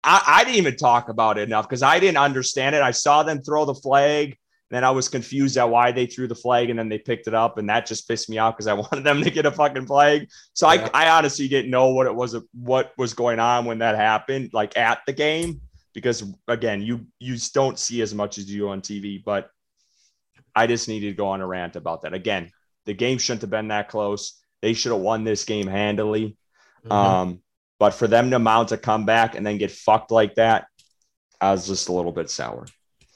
[0.04, 2.82] I, I didn't even talk about it enough because I didn't understand it.
[2.82, 4.36] I saw them throw the flag
[4.72, 7.34] then I was confused at why they threw the flag and then they picked it
[7.34, 7.58] up.
[7.58, 10.28] And that just pissed me off because I wanted them to get a fucking flag.
[10.54, 10.88] So yeah.
[10.94, 14.50] I, I honestly didn't know what it was, what was going on when that happened,
[14.54, 15.60] like at the game,
[15.92, 19.50] because again, you, you don't see as much as you do on TV, but
[20.56, 22.14] I just needed to go on a rant about that.
[22.14, 22.50] Again,
[22.86, 24.40] the game shouldn't have been that close.
[24.62, 26.38] They should have won this game handily.
[26.86, 26.92] Mm-hmm.
[26.92, 27.42] Um,
[27.78, 30.66] but for them to mount a comeback and then get fucked like that,
[31.42, 32.66] I was just a little bit sour.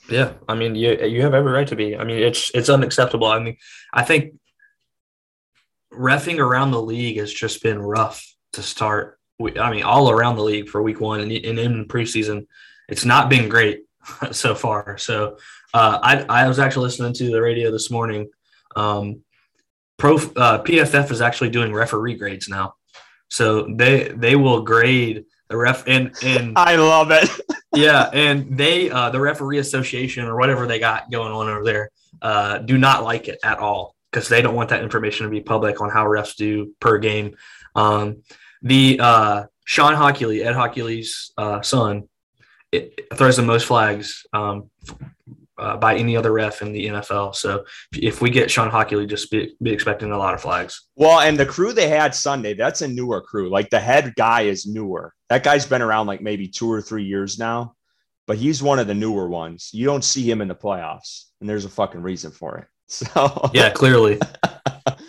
[0.08, 1.96] Yeah, I mean, you you have every right to be.
[1.96, 3.26] I mean, it's it's unacceptable.
[3.26, 3.56] I mean,
[3.92, 4.34] I think
[5.92, 9.18] refing around the league has just been rough to start.
[9.40, 12.46] I mean, all around the league for week one and, and in preseason,
[12.88, 13.84] it's not been great
[14.30, 14.96] so far.
[14.98, 15.38] So,
[15.74, 18.28] uh, I I was actually listening to the radio this morning.
[18.76, 19.22] Um,
[19.98, 22.74] Pro uh, PFF is actually doing referee grades now,
[23.28, 27.28] so they they will grade the ref and and I love it.
[27.74, 31.90] yeah, and they uh, the referee association or whatever they got going on over there
[32.22, 35.40] uh, do not like it at all because they don't want that information to be
[35.40, 37.36] public on how refs do per game.
[37.74, 38.22] Um,
[38.62, 42.08] the uh, Shawn Hochuli, Ed Hochuli's uh, son,
[42.72, 44.70] it, throws the most flags um,
[45.58, 47.34] uh, by any other ref in the NFL.
[47.34, 50.88] So if we get Shawn Hochuli, just be, be expecting a lot of flags.
[50.96, 53.48] Well, and the crew they had Sunday, that's a newer crew.
[53.48, 55.14] Like the head guy is newer.
[55.28, 57.74] That guy's been around like maybe two or three years now,
[58.26, 59.70] but he's one of the newer ones.
[59.72, 62.66] You don't see him in the playoffs, and there's a fucking reason for it.
[62.88, 64.20] So yeah, clearly.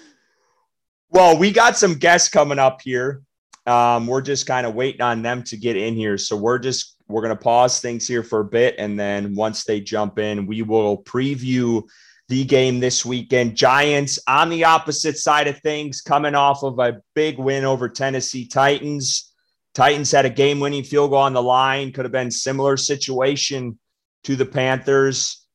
[1.11, 3.21] well, we got some guests coming up here.
[3.67, 6.17] Um, we're just kind of waiting on them to get in here.
[6.17, 8.75] So we're just we're going to pause things here for a bit.
[8.77, 11.83] And then once they jump in, we will preview
[12.27, 13.55] the game this weekend.
[13.55, 18.45] Giants on the opposite side of things, coming off of a big win over Tennessee
[18.45, 19.33] Titans.
[19.73, 23.79] Titans had a game winning field goal on the line, could have been similar situation
[24.23, 25.45] to the Panthers.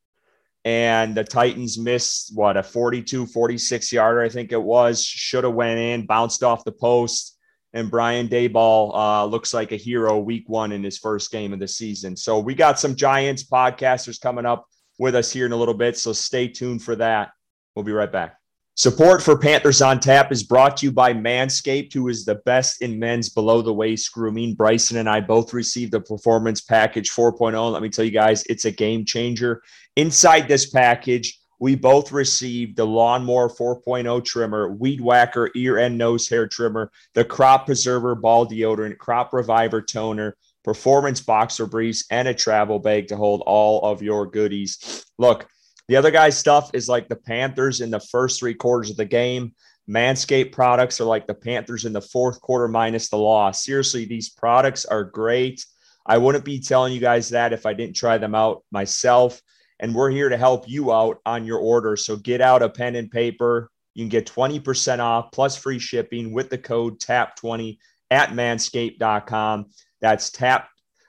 [0.64, 5.04] And the Titans missed what a 42, 46 yarder, I think it was.
[5.04, 7.31] Should have went in, bounced off the post
[7.74, 11.58] and Brian Daboll uh, looks like a hero week one in his first game of
[11.58, 12.16] the season.
[12.16, 14.66] So we got some Giants podcasters coming up
[14.98, 15.96] with us here in a little bit.
[15.96, 17.30] So stay tuned for that.
[17.74, 18.36] We'll be right back.
[18.76, 22.80] Support for Panthers on Tap is brought to you by Manscaped, who is the best
[22.80, 24.54] in men's below the waist grooming.
[24.54, 27.70] Bryson and I both received the Performance Package 4.0.
[27.70, 29.62] Let me tell you guys, it's a game changer.
[29.96, 36.28] Inside this package, we both received the Lawnmower 4.0 trimmer, Weed Whacker ear and nose
[36.28, 42.34] hair trimmer, the Crop Preserver ball deodorant, Crop Reviver toner, Performance boxer briefs, and a
[42.34, 45.06] travel bag to hold all of your goodies.
[45.18, 45.46] Look,
[45.86, 49.04] the other guy's stuff is like the Panthers in the first three quarters of the
[49.04, 49.54] game.
[49.88, 53.64] Manscaped products are like the Panthers in the fourth quarter minus the loss.
[53.64, 55.64] Seriously, these products are great.
[56.04, 59.40] I wouldn't be telling you guys that if I didn't try them out myself
[59.82, 61.96] and we're here to help you out on your order.
[61.96, 63.68] So get out a pen and paper.
[63.94, 67.78] You can get 20% off plus free shipping with the code TAP20
[68.10, 69.66] at manscaped.com.
[70.00, 70.68] That's TAP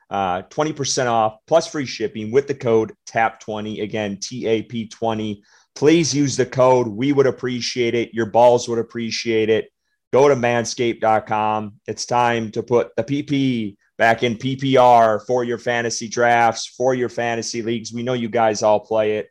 [0.10, 3.82] uh, 20% off plus free shipping with the code TAP20.
[3.82, 5.42] Again, TAP20.
[5.76, 6.88] Please use the code.
[6.88, 8.14] We would appreciate it.
[8.14, 9.72] Your balls would appreciate it.
[10.12, 11.74] Go to manscaped.com.
[11.88, 17.10] It's time to put the PP back in PPR for your fantasy drafts, for your
[17.10, 17.94] fantasy leagues.
[17.94, 19.30] We know you guys all play it.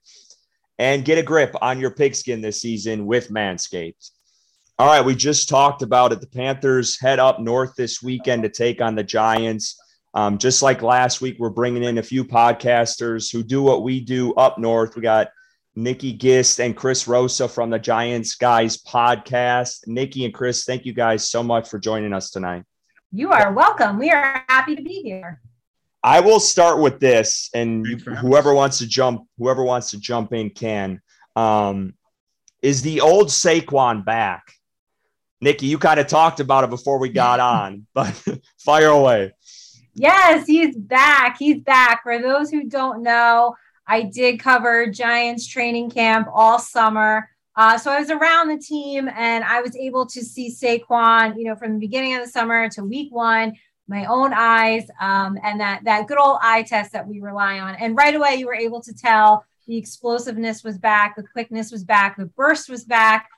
[0.78, 4.10] And get a grip on your pigskin this season with Manscaped.
[4.78, 6.20] All right, we just talked about it.
[6.20, 9.78] The Panthers head up north this weekend to take on the Giants.
[10.14, 14.00] Um, just like last week, we're bringing in a few podcasters who do what we
[14.00, 14.96] do up north.
[14.96, 15.28] We got
[15.74, 19.86] Nikki Gist and Chris Rosa from the Giants Guys podcast.
[19.86, 22.64] Nikki and Chris, thank you guys so much for joining us tonight.
[23.14, 23.98] You are welcome.
[23.98, 25.42] We are happy to be here.
[26.02, 30.32] I will start with this, and you, whoever wants to jump, whoever wants to jump
[30.32, 31.02] in can.
[31.36, 31.92] Um,
[32.62, 34.54] is the old Saquon back?
[35.42, 38.18] Nikki, you kind of talked about it before we got on, but
[38.56, 39.34] fire away.
[39.94, 41.36] Yes, he's back.
[41.38, 42.04] He's back.
[42.04, 43.54] For those who don't know,
[43.86, 47.28] I did cover Giants training camp all summer.
[47.54, 51.44] Uh, so I was around the team and I was able to see Saquon, you
[51.44, 53.54] know, from the beginning of the summer to week one,
[53.88, 57.74] my own eyes, um, and that that good old eye test that we rely on.
[57.74, 61.84] And right away, you were able to tell the explosiveness was back, the quickness was
[61.84, 63.28] back, the burst was back.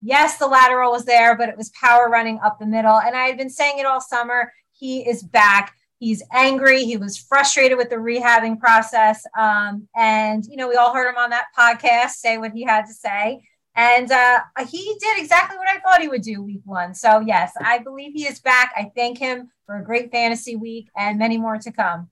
[0.00, 3.00] Yes, the lateral was there, but it was power running up the middle.
[3.00, 4.52] And I had been saying it all summer.
[4.72, 5.74] He is back.
[5.98, 6.84] He's angry.
[6.84, 9.24] He was frustrated with the rehabbing process.
[9.36, 12.86] Um, and, you know, we all heard him on that podcast say what he had
[12.86, 13.42] to say.
[13.78, 16.96] And uh, he did exactly what I thought he would do week one.
[16.96, 18.72] So, yes, I believe he is back.
[18.76, 22.10] I thank him for a great fantasy week and many more to come.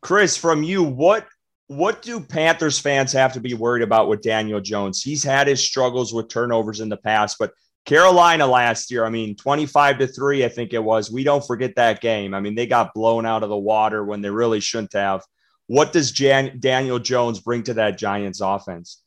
[0.00, 1.26] Chris, from you, what
[1.66, 5.02] what do Panthers fans have to be worried about with Daniel Jones?
[5.02, 7.52] He's had his struggles with turnovers in the past, but
[7.84, 11.10] Carolina last year, I mean, 25 to 3, I think it was.
[11.10, 12.32] We don't forget that game.
[12.32, 15.24] I mean, they got blown out of the water when they really shouldn't have.
[15.66, 19.02] What does Jan- Daniel Jones bring to that Giants offense?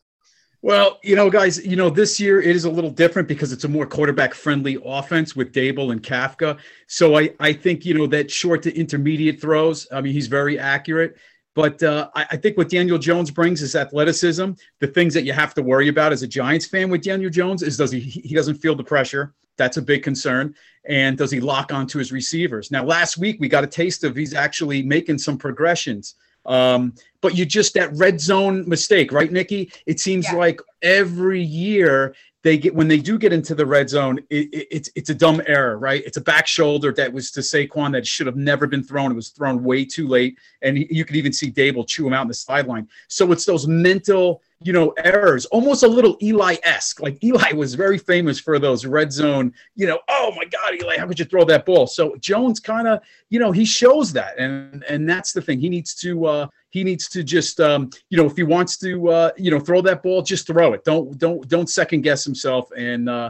[0.63, 3.63] Well, you know, guys, you know, this year it is a little different because it's
[3.63, 6.59] a more quarterback friendly offense with Daboll and Kafka.
[6.87, 10.59] So I, I think, you know, that short to intermediate throws, I mean, he's very
[10.59, 11.15] accurate.
[11.55, 14.51] But uh, I, I, think what Daniel Jones brings is athleticism.
[14.79, 17.61] The things that you have to worry about as a Giants fan with Daniel Jones
[17.61, 19.33] is does he he doesn't feel the pressure.
[19.57, 20.55] That's a big concern.
[20.87, 22.71] And does he lock onto his receivers?
[22.71, 26.15] Now, last week we got a taste of he's actually making some progressions.
[26.45, 29.71] Um, but you just that red zone mistake, right, Nikki?
[29.85, 30.35] It seems yeah.
[30.35, 34.67] like every year they get when they do get into the red zone, it, it,
[34.71, 36.01] it's it's a dumb error, right?
[36.05, 39.11] It's a back shoulder that was to Saquon that should have never been thrown.
[39.11, 42.23] It was thrown way too late, and you could even see Daboll chew him out
[42.23, 42.87] in the sideline.
[43.07, 47.01] So it's those mental, you know, errors, almost a little Eli esque.
[47.01, 50.97] Like Eli was very famous for those red zone, you know, oh my God, Eli,
[50.97, 51.87] how could you throw that ball?
[51.87, 55.59] So Jones kind of, you know, he shows that, and and that's the thing.
[55.59, 56.25] He needs to.
[56.25, 59.59] uh he needs to just um, you know if he wants to uh, you know
[59.59, 63.29] throw that ball just throw it don't don't don't second guess himself and uh,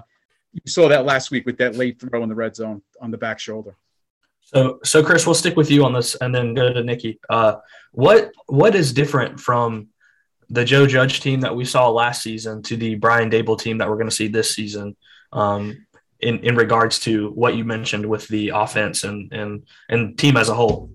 [0.54, 3.18] you saw that last week with that late throw in the red zone on the
[3.18, 3.76] back shoulder
[4.42, 7.56] so so chris we'll stick with you on this and then go to nikki uh,
[7.92, 9.88] what what is different from
[10.52, 13.90] the joe judge team that we saw last season to the brian Daboll team that
[13.90, 14.96] we're going to see this season
[15.34, 15.86] um,
[16.22, 20.50] in, in regards to what you mentioned with the offense and and and team as
[20.50, 20.92] a whole.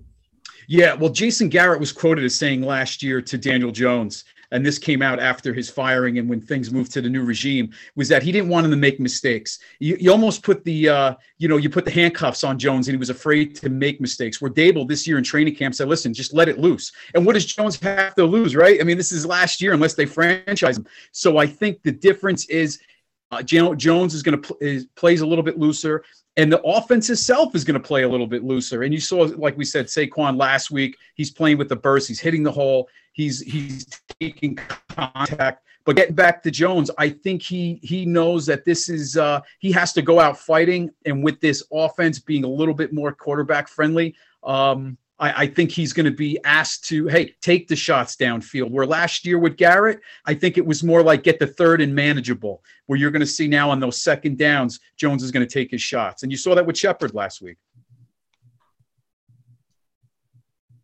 [0.68, 4.78] Yeah, well, Jason Garrett was quoted as saying last year to Daniel Jones, and this
[4.78, 8.22] came out after his firing and when things moved to the new regime, was that
[8.22, 9.58] he didn't want him to make mistakes.
[9.78, 12.94] You, you almost put the, uh, you know, you put the handcuffs on Jones, and
[12.94, 14.40] he was afraid to make mistakes.
[14.40, 17.34] Where Daboll this year in training camp said, "Listen, just let it loose." And what
[17.34, 18.80] does Jones have to lose, right?
[18.80, 20.86] I mean, this is last year unless they franchise him.
[21.12, 22.80] So I think the difference is.
[23.32, 26.04] Uh, Jones is going to pl- plays a little bit looser
[26.36, 28.82] and the offense itself is going to play a little bit looser.
[28.82, 30.96] And you saw, like we said, Saquon last week.
[31.14, 32.08] He's playing with the burst.
[32.08, 32.88] He's hitting the hole.
[33.12, 33.86] He's he's
[34.20, 34.58] taking
[34.90, 35.64] contact.
[35.84, 39.72] But getting back to Jones, I think he he knows that this is uh, he
[39.72, 40.90] has to go out fighting.
[41.06, 45.70] And with this offense being a little bit more quarterback friendly, um, I, I, think
[45.70, 48.70] he's going to be asked to, hey, take the shots downfield.
[48.70, 51.94] Where last year with Garrett, I think it was more like get the third and
[51.94, 55.52] manageable, where you're going to see now on those second downs, Jones is going to
[55.52, 56.22] take his shots.
[56.22, 57.56] And you saw that with Shepard last week.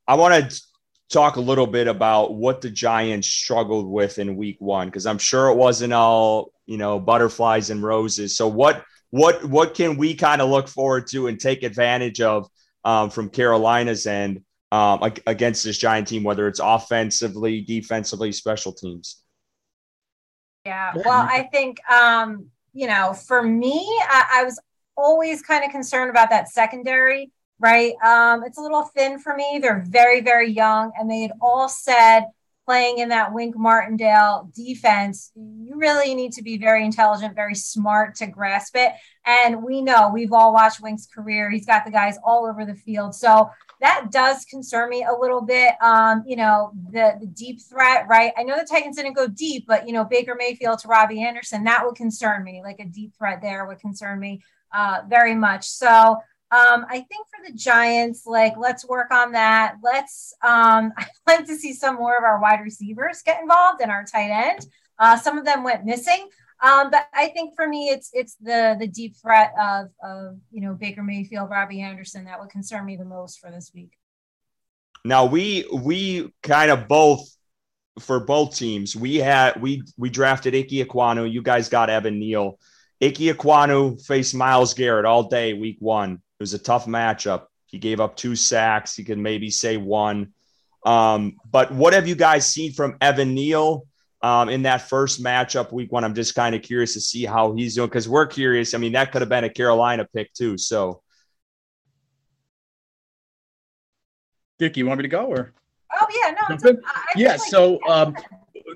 [0.08, 0.62] I want to
[1.10, 5.18] talk a little bit about what the Giants struggled with in week one, because I'm
[5.18, 8.36] sure it wasn't all, you know, butterflies and roses.
[8.36, 12.48] So what what what can we kind of look forward to and take advantage of
[12.84, 19.22] um, from Carolina's end um, against this giant team, whether it's offensively, defensively, special teams?
[20.64, 24.60] Yeah, well, I think, um, you know, for me, I, I was
[24.96, 27.94] always kind of concerned about that secondary, right?
[28.04, 29.58] Um, it's a little thin for me.
[29.60, 32.24] They're very, very young, and they had all said
[32.72, 38.14] playing in that Wink Martindale defense, you really need to be very intelligent, very smart
[38.14, 38.92] to grasp it.
[39.26, 41.50] And we know we've all watched Wink's career.
[41.50, 43.14] He's got the guys all over the field.
[43.14, 43.50] So
[43.82, 45.74] that does concern me a little bit.
[45.82, 48.32] Um, you know, the, the deep threat, right?
[48.38, 51.64] I know the Titans didn't go deep, but you know, Baker Mayfield to Robbie Anderson,
[51.64, 52.62] that would concern me.
[52.64, 54.42] Like a deep threat there would concern me
[54.74, 55.68] uh, very much.
[55.68, 56.16] So
[56.52, 59.76] um, I think for the Giants, like let's work on that.
[59.82, 63.90] Let's um, I'd like to see some more of our wide receivers get involved and
[63.90, 64.66] our tight end.
[64.98, 66.28] Uh, some of them went missing.
[66.62, 70.60] Um, but I think for me, it's it's the the deep threat of of you
[70.60, 73.92] know Baker Mayfield, Robbie Anderson that would concern me the most for this week.
[75.04, 77.26] Now we we kind of both
[77.98, 78.94] for both teams.
[78.94, 81.30] We had we we drafted Ike Ekwonu.
[81.30, 82.58] You guys got Evan Neal.
[83.02, 86.20] Ike Ekwonu faced Myles Garrett all day week one.
[86.42, 87.44] It was a tough matchup.
[87.66, 88.96] He gave up two sacks.
[88.96, 90.32] He could maybe say one.
[90.84, 93.86] Um, but what have you guys seen from Evan Neal
[94.22, 96.02] um, in that first matchup week one?
[96.02, 98.74] I'm just kind of curious to see how he's doing because we're curious.
[98.74, 100.58] I mean, that could have been a Carolina pick too.
[100.58, 101.00] So,
[104.58, 105.52] Dick, you want me to go or?
[105.92, 106.76] Oh yeah, no.
[107.14, 107.36] yeah.
[107.36, 108.16] So um,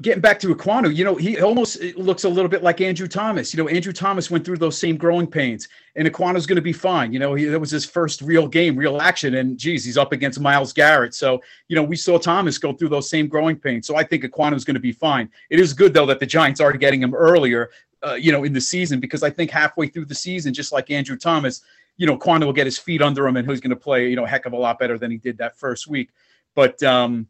[0.02, 3.52] getting back to Ekwonu, you know, he almost looks a little bit like Andrew Thomas.
[3.52, 6.72] You know, Andrew Thomas went through those same growing pains, and Ekwonu's going to be
[6.72, 7.12] fine.
[7.12, 10.12] You know, he, that was his first real game, real action, and geez, he's up
[10.12, 11.14] against Myles Garrett.
[11.14, 13.86] So, you know, we saw Thomas go through those same growing pains.
[13.86, 15.30] So I think Ekwonu's going to be fine.
[15.50, 17.70] It is good though that the Giants are getting him earlier,
[18.06, 20.90] uh, you know, in the season because I think halfway through the season, just like
[20.90, 21.62] Andrew Thomas,
[21.96, 24.16] you know, Ekwonu will get his feet under him, and he's going to play, you
[24.16, 26.10] know, a heck of a lot better than he did that first week.
[26.54, 27.26] But um,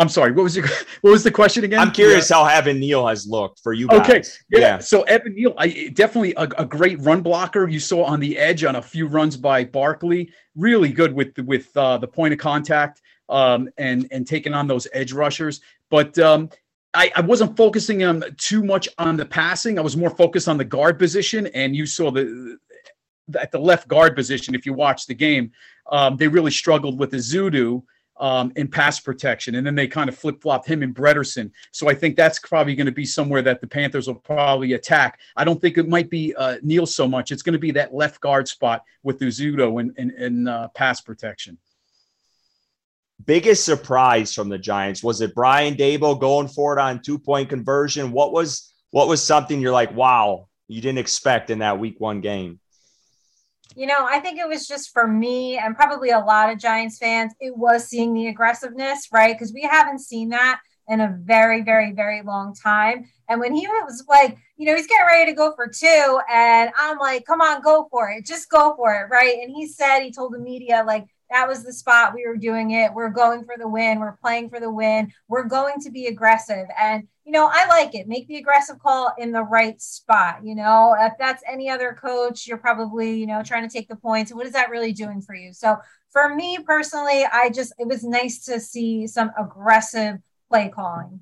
[0.00, 0.32] I'm sorry.
[0.32, 0.66] What was your,
[1.02, 1.78] what was the question again?
[1.78, 2.36] I'm curious yeah.
[2.36, 4.00] how Evan Neal has looked for you guys.
[4.00, 4.58] Okay, yeah.
[4.58, 4.78] yeah.
[4.78, 7.68] So Evan Neal, I, definitely a, a, great run blocker.
[7.68, 10.32] You saw on the edge on a few runs by Barkley.
[10.56, 14.88] Really good with with uh, the point of contact um, and and taking on those
[14.94, 15.60] edge rushers.
[15.90, 16.48] But um,
[16.94, 19.78] I, I, wasn't focusing um, too much on the passing.
[19.78, 21.46] I was more focused on the guard position.
[21.48, 22.58] And you saw the
[23.38, 24.54] at the left guard position.
[24.54, 25.52] If you watch the game,
[25.92, 27.82] um, they really struggled with the Ezeudu
[28.20, 29.56] um, in pass protection.
[29.56, 31.50] And then they kind of flip flopped him and Bredeson.
[31.72, 35.18] So I think that's probably going to be somewhere that the Panthers will probably attack.
[35.36, 37.32] I don't think it might be uh, Neal so much.
[37.32, 41.00] It's going to be that left guard spot with Ezeudu and, and, and uh, pass
[41.00, 41.58] protection.
[43.26, 47.50] Biggest surprise from the Giants was it Brian Daboll going for it on two point
[47.50, 48.12] conversion?
[48.12, 52.20] What was what was something you're like, wow, you didn't expect in that week one
[52.22, 52.60] game?
[53.76, 56.98] You know, I think it was just for me and probably a lot of Giants
[56.98, 59.34] fans, it was seeing the aggressiveness, right?
[59.34, 63.06] Because we haven't seen that in a very, very, very long time.
[63.28, 66.70] And when he was like, you know, he's getting ready to go for two, and
[66.76, 68.26] I'm like, come on, go for it.
[68.26, 69.38] Just go for it, right?
[69.40, 72.72] And he said, he told the media, like, that was the spot we were doing
[72.72, 72.92] it.
[72.92, 74.00] We're going for the win.
[74.00, 75.12] We're playing for the win.
[75.28, 76.66] We're going to be aggressive.
[76.78, 78.08] And, you know, I like it.
[78.08, 80.40] Make the aggressive call in the right spot.
[80.44, 83.96] You know, if that's any other coach, you're probably, you know, trying to take the
[83.96, 84.34] points.
[84.34, 85.52] What is that really doing for you?
[85.52, 85.76] So
[86.10, 90.18] for me personally, I just, it was nice to see some aggressive
[90.48, 91.20] play calling.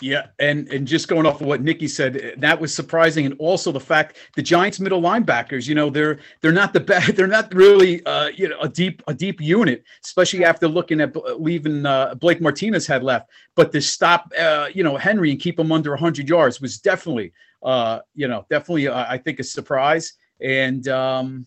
[0.00, 3.70] Yeah, and and just going off of what Nikki said, that was surprising, and also
[3.70, 7.54] the fact the Giants' middle linebackers, you know, they're they're not the best, they're not
[7.54, 12.16] really, uh, you know, a deep a deep unit, especially after looking at leaving uh,
[12.16, 13.30] Blake Martinez had left.
[13.54, 17.32] But to stop, uh, you know, Henry and keep him under 100 yards was definitely,
[17.62, 20.14] uh, you know, definitely, uh, I think a surprise.
[20.40, 21.46] And um,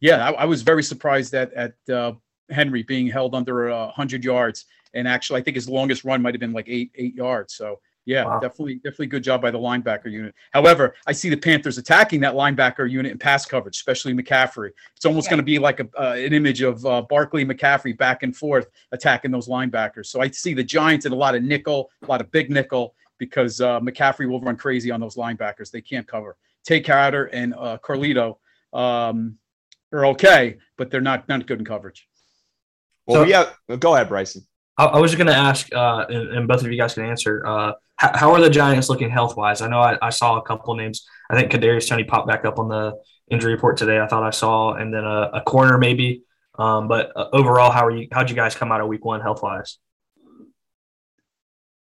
[0.00, 2.14] yeah, I, I was very surprised at at uh,
[2.50, 4.66] Henry being held under 100 yards
[4.96, 7.54] and actually, I think his longest run might have been like eight eight yards.
[7.54, 8.38] So yeah, wow.
[8.38, 10.34] definitely definitely good job by the linebacker unit.
[10.52, 14.70] However, I see the Panthers attacking that linebacker unit in pass coverage, especially McCaffrey.
[14.94, 15.30] It's almost yeah.
[15.30, 18.68] going to be like a, uh, an image of uh, Barkley McCaffrey back and forth
[18.92, 20.06] attacking those linebackers.
[20.06, 22.94] So I see the Giants in a lot of nickel, a lot of big nickel
[23.18, 25.72] because uh, McCaffrey will run crazy on those linebackers.
[25.72, 26.36] They can't cover.
[26.64, 28.36] Tay Carter and uh, Calitro
[28.72, 29.36] um,
[29.92, 32.08] are okay, but they're not not good in coverage.
[33.06, 34.46] Well, so, yeah, go ahead, Bryson.
[34.78, 37.04] I, I was just going to ask, uh, and, and, both of you guys can
[37.04, 37.42] answer.
[37.46, 39.62] Uh, how, how, are the Giants looking health wise?
[39.62, 41.06] I know I, I, saw a couple names.
[41.30, 42.94] I think Kadarius Toney popped back up on the
[43.30, 44.00] injury report today.
[44.00, 46.22] I thought I saw, and then a, a corner maybe.
[46.58, 48.08] Um, but uh, overall, how are you?
[48.12, 49.78] How'd you guys come out of Week One health wise?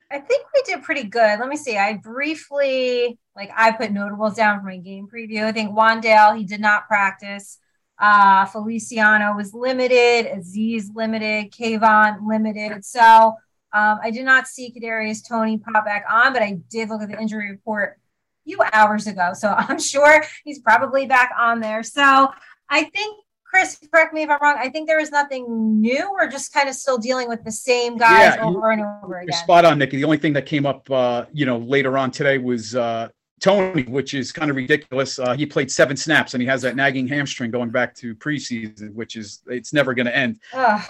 [0.09, 1.39] I think we did pretty good.
[1.39, 1.77] Let me see.
[1.77, 5.43] I briefly, like, I put notables down for my game preview.
[5.43, 7.59] I think Wan'Dale, he did not practice.
[7.99, 12.85] Uh, Feliciano was limited, Azeez limited, Kayvon limited.
[12.85, 13.35] So
[13.73, 17.09] um, I did not see Kadarius Toney pop back on, but I did look at
[17.09, 17.97] the injury report
[18.45, 19.31] a few hours ago.
[19.33, 21.83] So I'm sure he's probably back on there.
[21.83, 22.29] So
[22.69, 23.17] I think
[23.49, 24.57] Chris, correct me if I'm wrong.
[24.59, 26.11] I think there is nothing new.
[26.11, 29.29] We're just kind of still dealing with the same guys yeah, over and over again.
[29.31, 29.97] You're spot on, Nikki.
[29.97, 33.07] The only thing that came up, uh, you know, later on today was uh,
[33.39, 35.19] Toney, which is kind of ridiculous.
[35.19, 38.93] Uh, he played seven snaps and he has that nagging hamstring going back to preseason,
[38.93, 40.39] which is it's never going to end.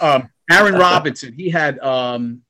[0.00, 2.42] Um, Aaron Robinson, he had um,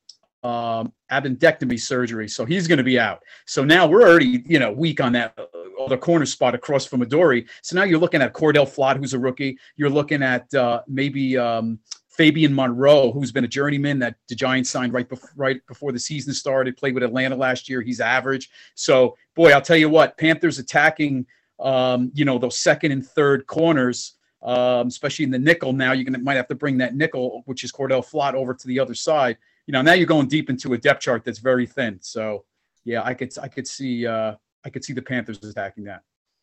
[0.44, 3.22] um, appendectomy surgery, so he's going to be out.
[3.46, 5.36] So now we're already you know weak on that
[5.80, 7.46] other corner spot across from Adoree'.
[7.62, 9.58] So now you're looking at Cor'Dale Flott, who's a rookie.
[9.76, 11.80] You're looking at uh, maybe um,
[12.18, 16.00] Fabian Moreau, who's been a journeyman that the Giants signed right before right before the
[16.00, 17.80] season started, played with Atlanta last year.
[17.80, 18.50] He's average.
[18.74, 21.26] So, boy, I'll tell you what, Panthers attacking,
[21.60, 25.72] um, you know, those second and third corners, um, especially in the nickel.
[25.72, 28.66] Now you're gonna might have to bring that nickel, which is Cor'Dale Flott, over to
[28.66, 29.38] the other side.
[29.68, 32.00] You know, now you're going deep into a depth chart that's very thin.
[32.02, 32.44] So,
[32.84, 36.02] yeah, I could I could see uh, I could see the Panthers attacking that.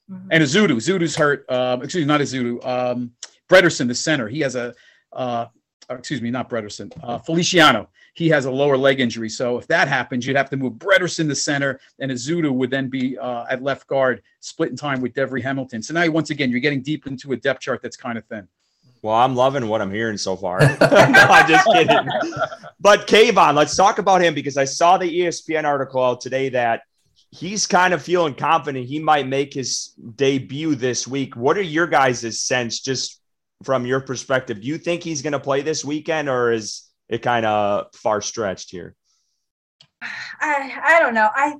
[0.10, 0.30] Mm-hmm.
[0.32, 1.46] And Ezeudu, Ezeudu's hurt.
[1.52, 2.66] Um, excuse me, not Ezeudu.
[2.66, 3.12] Um,
[3.50, 4.74] Bredeson, the center, he has a
[5.12, 5.48] uh,
[5.90, 7.90] excuse me, not Bredeson, uh, Feliciano.
[8.14, 9.30] He has a lower leg injury.
[9.30, 12.90] So if that happens, you'd have to move Bredeson to center, and Ezeudu would then
[12.90, 15.82] be uh, at left guard, split in time with Devery Hamilton.
[15.82, 18.48] So now, once again, you're getting deep into a depth chart that's kind of thin.
[19.02, 20.60] Well, I'm loving what I'm hearing so far.
[20.82, 22.10] no, I'm just kidding.
[22.80, 26.82] But Kayvon, let's talk about him because I saw the ESPN article out today that
[27.30, 31.36] he's kind of feeling confident he might make his debut this week.
[31.36, 33.22] What are your guys' sense just
[33.64, 37.22] from your perspective, do you think he's going to play this weekend, or is it
[37.22, 38.96] kind of far stretched here?
[40.02, 41.30] I I don't know.
[41.34, 41.56] I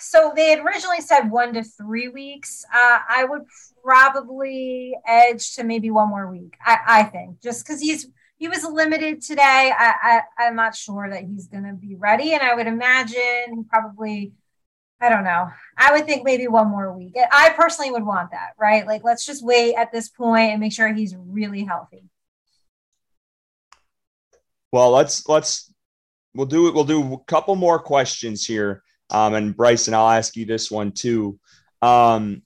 [0.00, 2.64] so they had originally said one to three weeks.
[2.72, 3.42] Uh, I would
[3.84, 6.54] probably edge to maybe one more week.
[6.64, 9.72] I, I think just because he's he was limited today.
[9.76, 13.66] I, I I'm not sure that he's going to be ready, and I would imagine
[13.68, 14.32] probably
[15.00, 15.48] I don't know.
[15.76, 17.16] I would think maybe one more week.
[17.30, 18.86] I personally would want that, right?
[18.86, 22.04] Like, let's just wait at this point and make sure he's really healthy.
[24.72, 25.72] Well, let's let's
[26.34, 26.74] we'll do it.
[26.74, 28.82] We'll do a couple more questions here.
[29.10, 31.38] Um, and Bryson, I'll ask you this one too.
[31.80, 32.42] Um,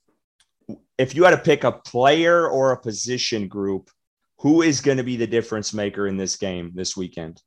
[0.99, 3.91] if you had to pick a player or a position group,
[4.39, 7.43] who is going to be the difference maker in this game this weekend?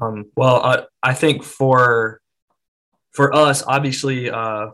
[0.00, 2.21] Um, well, I, I think for
[3.12, 4.68] for us, obviously, uh,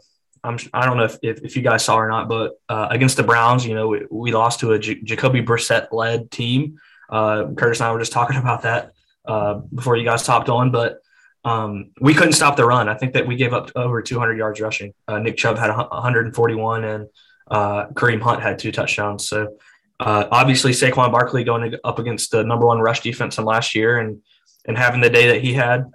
[0.44, 3.16] I'm, I don't know if, if, if, you guys saw or not, but uh, against
[3.16, 6.78] the Browns, you know, we, we lost to a J- Jacoby Brissett led team.
[7.10, 8.92] Uh, Curtis and I were just talking about that
[9.26, 11.00] uh, before you guys hopped on, but
[11.44, 12.88] um, we couldn't stop the run.
[12.88, 14.92] I think that we gave up over 200 yards rushing.
[15.06, 17.08] Uh, Nick Chubb had 141 and
[17.50, 19.28] uh, Kareem Hunt had two touchdowns.
[19.28, 19.56] So
[20.00, 24.20] obviously Saquon Barkley going up against the number one rush defense from last year and,
[24.66, 25.90] and having the day that he had,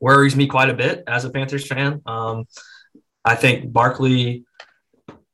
[0.00, 2.02] worries me quite a bit as a Panthers fan.
[2.06, 2.46] Um,
[3.24, 4.44] I think Barkley,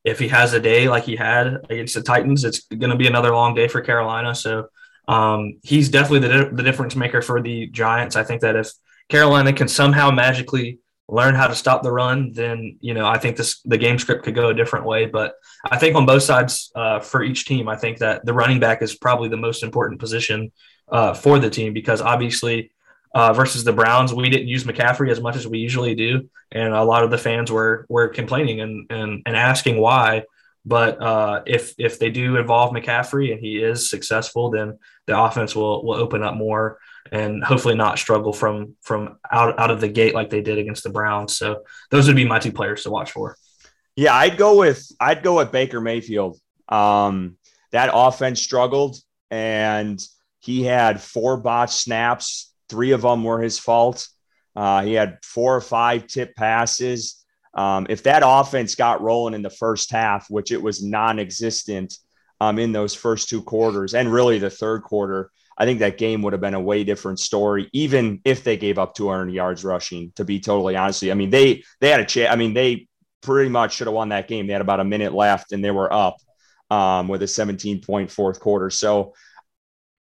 [0.04, 3.06] if he has a day like he had against the Titans, it's going to be
[3.06, 4.34] another long day for Carolina.
[4.34, 4.68] So
[5.08, 8.16] um, he's definitely the, the difference maker for the Giants.
[8.16, 8.70] I think that if
[9.08, 13.36] Carolina can somehow magically learn how to stop the run, then you know I think
[13.36, 15.06] this the game script could go a different way.
[15.06, 18.58] But I think on both sides uh, for each team, I think that the running
[18.58, 20.50] back is probably the most important position
[20.88, 22.72] uh, for the team because obviously
[23.16, 26.74] uh, versus the Browns, we didn't use McCaffrey as much as we usually do, and
[26.74, 30.24] a lot of the fans were were complaining and and, and asking why.
[30.66, 35.56] But uh, if if they do involve McCaffrey and he is successful, then the offense
[35.56, 36.78] will will open up more
[37.10, 40.82] and hopefully not struggle from from out out of the gate like they did against
[40.82, 41.38] the Browns.
[41.38, 43.38] So those would be my two players to watch for.
[43.94, 46.38] Yeah, I'd go with I'd go with Baker Mayfield.
[46.68, 47.38] Um,
[47.70, 48.98] that offense struggled,
[49.30, 49.98] and
[50.40, 54.08] he had four botched snaps Three of them were his fault.
[54.54, 57.24] Uh, he had four or five tip passes.
[57.54, 61.94] Um, if that offense got rolling in the first half, which it was non-existent
[62.40, 66.22] um, in those first two quarters, and really the third quarter, I think that game
[66.22, 70.12] would have been a way different story, even if they gave up 200 yards rushing.
[70.16, 72.30] To be totally honest, I mean they they had a chance.
[72.30, 72.88] I mean they
[73.22, 74.46] pretty much should have won that game.
[74.46, 76.18] They had about a minute left, and they were up
[76.70, 78.68] um, with a 17 point fourth quarter.
[78.68, 79.14] So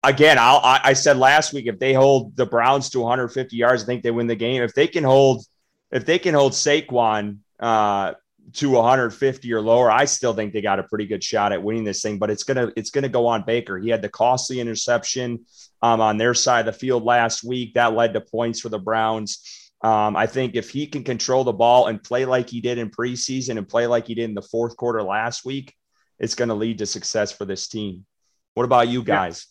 [0.05, 3.83] again, I'll, i I said last week if they hold the Browns to 150 yards,
[3.83, 4.61] I think they win the game.
[4.61, 5.45] If they can hold,
[5.91, 8.13] if they can hold Saquon uh,
[8.53, 11.83] to 150 or lower, I still think they got a pretty good shot at winning
[11.83, 12.19] this thing.
[12.19, 13.77] But it's gonna it's gonna go on Baker.
[13.77, 15.45] He had the costly interception
[15.81, 18.79] um, on their side of the field last week that led to points for the
[18.79, 19.71] Browns.
[19.81, 22.89] Um, I think if he can control the ball and play like he did in
[22.89, 25.75] preseason and play like he did in the fourth quarter last week,
[26.17, 28.05] it's going to lead to success for this team.
[28.55, 29.45] What about you guys?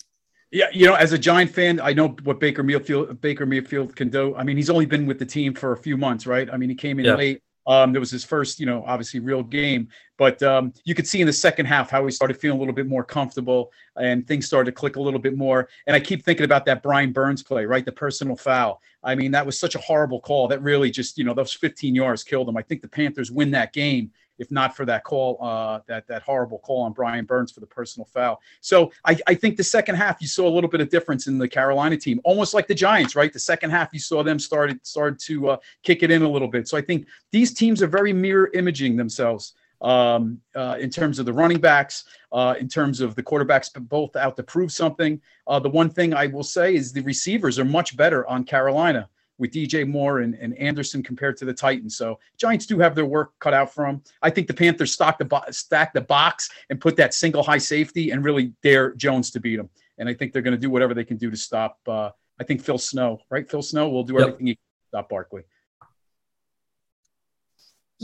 [0.55, 4.09] Yeah, you know, as a Giant fan, I know what Baker Mayfield Baker Mayfield can
[4.09, 4.37] do.
[4.37, 6.49] I mean, he's only been with the team for a few months, right?
[6.49, 7.17] I mean, he came in yeah.
[7.17, 7.43] late.
[7.67, 11.21] Um, there was his first, you know, obviously real game, but um, you could see
[11.21, 14.47] in the second half how he started feeling a little bit more comfortable and things
[14.47, 15.69] started to click a little bit more.
[15.89, 17.85] And I keep thinking about that Brian Burns play, right?
[17.85, 18.81] The personal foul.
[19.03, 21.95] I mean, that was such a horrible call that really just, you know, those 15
[21.95, 22.57] yards killed him.
[22.57, 26.23] I think the Panthers win that game if not for that call, uh, that that
[26.23, 28.41] horrible call on Brian Burns for the personal foul.
[28.61, 31.39] So I, I think the second half you saw a little bit of difference in
[31.39, 33.33] the Carolina team, almost like the Giants, right?
[33.33, 36.49] The second half you saw them started started to uh, kick it in a little
[36.49, 36.69] bit.
[36.69, 41.27] So I think these teams are very mirror imaging themselves um, uh, in terms of
[41.27, 45.21] the running backs, uh, in terms of the quarterbacks, both out to prove something.
[45.47, 49.09] Uh, the one thing I will say is the receivers are much better on Carolina
[49.39, 51.97] with DJ Moore and, and Anderson compared to the Titans.
[51.97, 54.03] So Giants do have their work cut out for them.
[54.23, 57.59] I think the Panthers stock the bo- stack the box and put that single high
[57.59, 59.69] safety and really dare Jones to beat them.
[59.99, 61.79] And I think they're going to do whatever they can do to stop.
[61.87, 62.11] Uh,
[62.41, 63.49] I think Phil Snow, right?
[63.49, 64.23] Phil Snow will do yep.
[64.23, 65.43] everything he can to stop Barkley.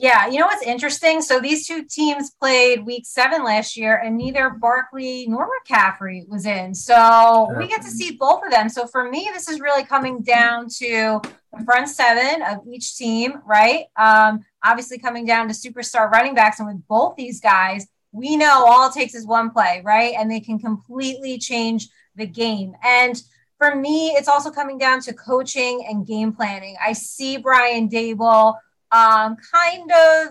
[0.01, 1.21] Yeah, you know what's interesting?
[1.21, 6.47] So these two teams played week seven last year, and neither Barkley nor McCaffrey was
[6.47, 6.75] in.
[6.75, 8.71] So we get to see both of them.
[8.71, 11.21] So for me, this is really coming down to
[11.53, 13.85] the front seven of each team, right?
[13.99, 16.61] Um, obviously, coming down to superstar running backs.
[16.61, 20.15] And with both these guys, we know all it takes is one play, right?
[20.19, 22.75] And they can completely change the game.
[22.83, 23.23] And
[23.59, 26.77] for me, it's also coming down to coaching and game planning.
[26.83, 28.55] I see Brian Daboll
[28.93, 30.29] um, kind of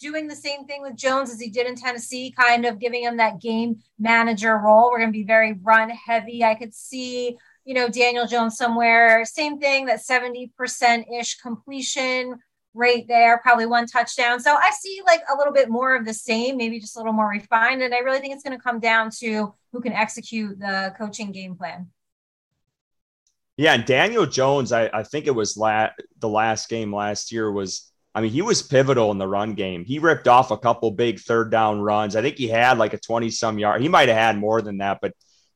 [0.00, 3.18] doing the same thing with Jones as he did in Tennessee, kind of giving him
[3.18, 4.90] that game manager role.
[4.90, 6.42] We're going to be very run heavy.
[6.42, 12.36] I could see, you know, Daniel Jones somewhere, same thing, that 70% ish completion
[12.72, 14.40] rate there, probably one touchdown.
[14.40, 17.12] So I see like a little bit more of the same, maybe just a little
[17.12, 17.82] more refined.
[17.82, 21.32] And I really think it's going to come down to who can execute the coaching
[21.32, 21.88] game plan.
[23.56, 27.52] Yeah, and Daniel Jones, I, I think it was la- the last game last year
[27.52, 29.84] was I mean, he was pivotal in the run game.
[29.84, 32.16] He ripped off a couple big third down runs.
[32.16, 33.82] I think he had like a 20 some yard.
[33.82, 35.14] He might have had more than that, but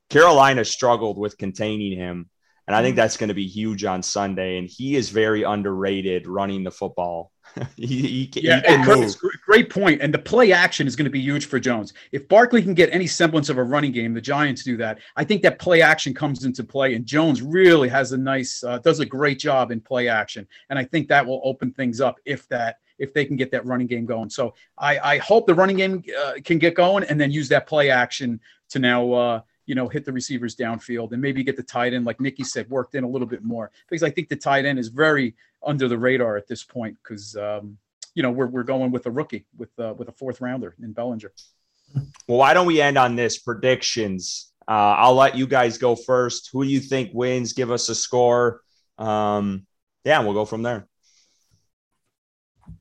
[0.09, 2.31] Carolina struggled with containing him.
[2.67, 3.01] And I think mm-hmm.
[3.01, 4.59] that's going to be huge on Sunday.
[4.59, 7.33] And he is very underrated running the football.
[7.77, 10.01] he, he, yeah, he great point.
[10.03, 11.93] And the play action is going to be huge for Jones.
[12.13, 14.99] If Barkley can get any semblance of a running game, the Giants do that.
[15.17, 18.79] I think that play action comes into play, and Jones really has a nice, uh,
[18.79, 20.47] does a great job in play action.
[20.71, 23.67] And I think that will open things up if that if they can get that
[23.67, 24.31] running game going.
[24.31, 27.67] So I, I hope the running game uh, can get going and then use that
[27.67, 28.41] play action
[28.71, 29.13] to now.
[29.13, 32.45] Uh, you know, hit the receivers downfield and maybe get the tight end, like Nikki
[32.45, 35.35] said, worked in a little bit more because I think the tight end is very
[35.65, 37.79] under the radar at this point because um,
[38.15, 40.93] you know we're, we're going with a rookie with uh, with a fourth rounder in
[40.93, 41.33] Bellinger.
[42.29, 44.53] Well, why don't we end on this predictions?
[44.67, 46.51] Uh, I'll let you guys go first.
[46.53, 47.53] Who do you think wins?
[47.53, 48.63] Give us a score.
[48.99, 49.67] Um,
[50.05, 50.89] yeah, we'll go from there.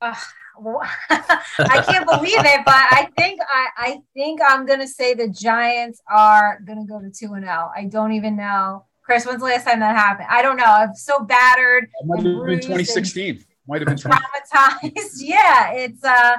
[0.00, 0.14] Uh,
[1.10, 6.00] I can't believe it, but I think I, I think I'm gonna say the Giants
[6.10, 7.70] are gonna go to two and zero.
[7.70, 7.72] Oh.
[7.74, 10.28] I don't even know Chris, when's the last time that happened?
[10.30, 10.64] I don't know.
[10.64, 11.84] I'm so battered.
[11.84, 13.44] It might have been 2016.
[13.68, 15.16] Might have been traumatized.
[15.20, 16.02] yeah, it's.
[16.02, 16.36] uh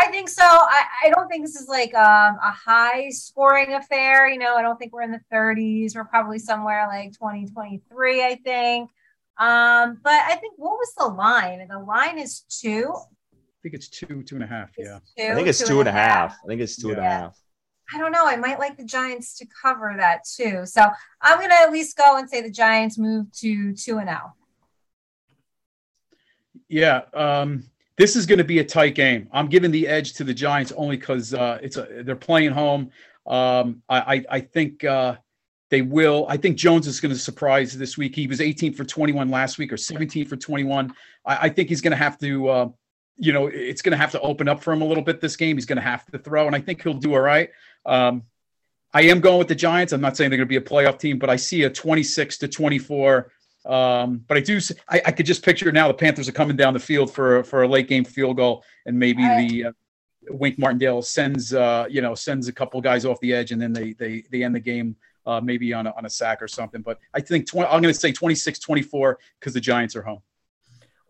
[0.00, 0.44] I think so.
[0.44, 4.28] I, I don't think this is like um, a high scoring affair.
[4.28, 5.96] You know, I don't think we're in the 30s.
[5.96, 8.90] We're probably somewhere like 2023, I think.
[9.38, 11.66] Um, but I think what was the line?
[11.68, 12.94] The line is two.
[13.58, 14.70] I think it's two, two and a half.
[14.78, 15.00] Yeah.
[15.16, 16.30] Two, I think it's two, two and, and a half.
[16.30, 16.38] half.
[16.44, 16.94] I think it's two yeah.
[16.94, 17.38] and a half.
[17.92, 18.26] I don't know.
[18.26, 20.64] I might like the Giants to cover that too.
[20.66, 20.86] So
[21.22, 24.34] I'm going to at least go and say the Giants move to 2 and 0.
[26.68, 27.02] Yeah.
[27.14, 27.64] Um,
[27.96, 29.28] this is going to be a tight game.
[29.32, 32.90] I'm giving the edge to the Giants only because uh, it's a, they're playing home.
[33.26, 35.16] Um, I, I, I, think uh,
[35.70, 36.26] they will.
[36.28, 38.14] I think Jones is going to surprise this week.
[38.14, 40.94] He was 18 for 21 last week or 17 for 21.
[41.24, 42.68] I, I think he's going to have to, uh,
[43.18, 45.36] you know, it's going to have to open up for him a little bit this
[45.36, 45.56] game.
[45.56, 47.50] He's going to have to throw, and I think he'll do all right.
[47.84, 48.22] Um,
[48.94, 49.92] I am going with the Giants.
[49.92, 52.38] I'm not saying they're going to be a playoff team, but I see a 26
[52.38, 53.30] to 24.
[53.66, 54.60] Um, but I do.
[54.88, 57.64] I, I, could just picture now the Panthers are coming down the field for for
[57.64, 59.72] a late game field goal, and maybe the uh,
[60.30, 63.72] Wink Martindale sends uh, you know sends a couple guys off the edge, and then
[63.72, 64.96] they they they end the game
[65.26, 66.80] uh, maybe on a, on a sack or something.
[66.80, 70.22] But I think 20, I'm going to say 26 24 because the Giants are home.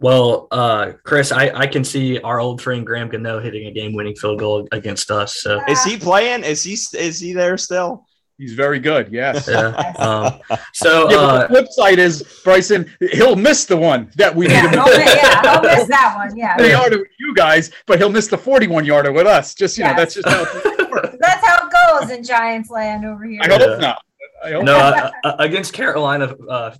[0.00, 4.14] Well, uh, Chris, I, I can see our old friend Graham Gano hitting a game-winning
[4.14, 5.40] field goal against us.
[5.40, 6.44] So is he playing?
[6.44, 8.06] Is he is he there still?
[8.38, 9.10] He's very good.
[9.10, 9.48] Yes.
[9.48, 9.70] Yeah.
[9.98, 12.88] Um, so yeah, uh, the flip side is Bryson.
[13.12, 14.84] He'll miss the one that we yeah, need him.
[14.84, 16.36] To yeah, he'll miss that one.
[16.36, 16.56] Yeah.
[16.56, 19.54] They yarder with you guys, but he'll miss the 41 yarder with us.
[19.54, 19.92] Just you yes.
[19.92, 20.44] know, that's just how.
[21.18, 23.40] that's how it goes in Giants land over here.
[23.42, 24.04] I hope not.
[24.44, 26.76] I hope no, uh, uh, against Carolina, uh,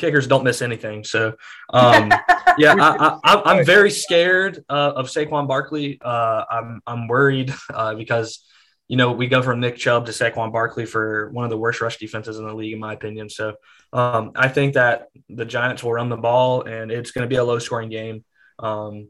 [0.00, 1.04] kickers don't miss anything.
[1.04, 1.34] So,
[1.72, 2.10] um,
[2.58, 6.00] yeah, I, am very scared uh, of Saquon Barkley.
[6.02, 8.44] Uh, I'm I'm worried uh, because
[8.88, 11.80] you know we go from Nick Chubb to Saquon Barkley for one of the worst
[11.80, 13.28] rush defenses in the league, in my opinion.
[13.28, 13.54] So,
[13.92, 17.36] um, I think that the Giants will run the ball, and it's going to be
[17.36, 18.24] a low scoring game.
[18.58, 19.08] Um,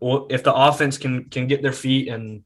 [0.00, 2.42] well, if the offense can can get their feet and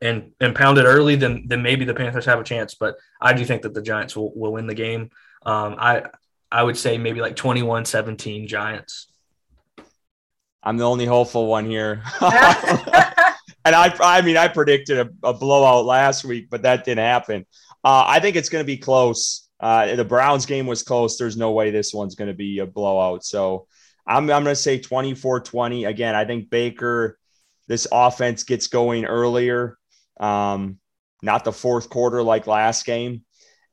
[0.00, 2.74] and and pound it early, then then maybe the Panthers have a chance.
[2.74, 5.10] But I do think that the Giants will, will win the game.
[5.44, 6.04] Um, I
[6.50, 9.08] I would say maybe like 21-17 Giants.
[10.62, 12.02] I'm the only hopeful one here.
[12.20, 17.46] and I I mean I predicted a, a, blowout last week, but that didn't happen.
[17.84, 19.48] Uh, I think it's going to be close.
[19.60, 21.16] Uh, the Browns game was close.
[21.16, 23.24] There's no way this one's going to be a blowout.
[23.24, 23.66] So
[24.06, 25.84] I'm, I'm going to say 24 20.
[25.84, 27.18] Again, I think Baker,
[27.68, 29.78] this offense gets going earlier,
[30.18, 30.78] um,
[31.22, 33.24] not the fourth quarter like last game.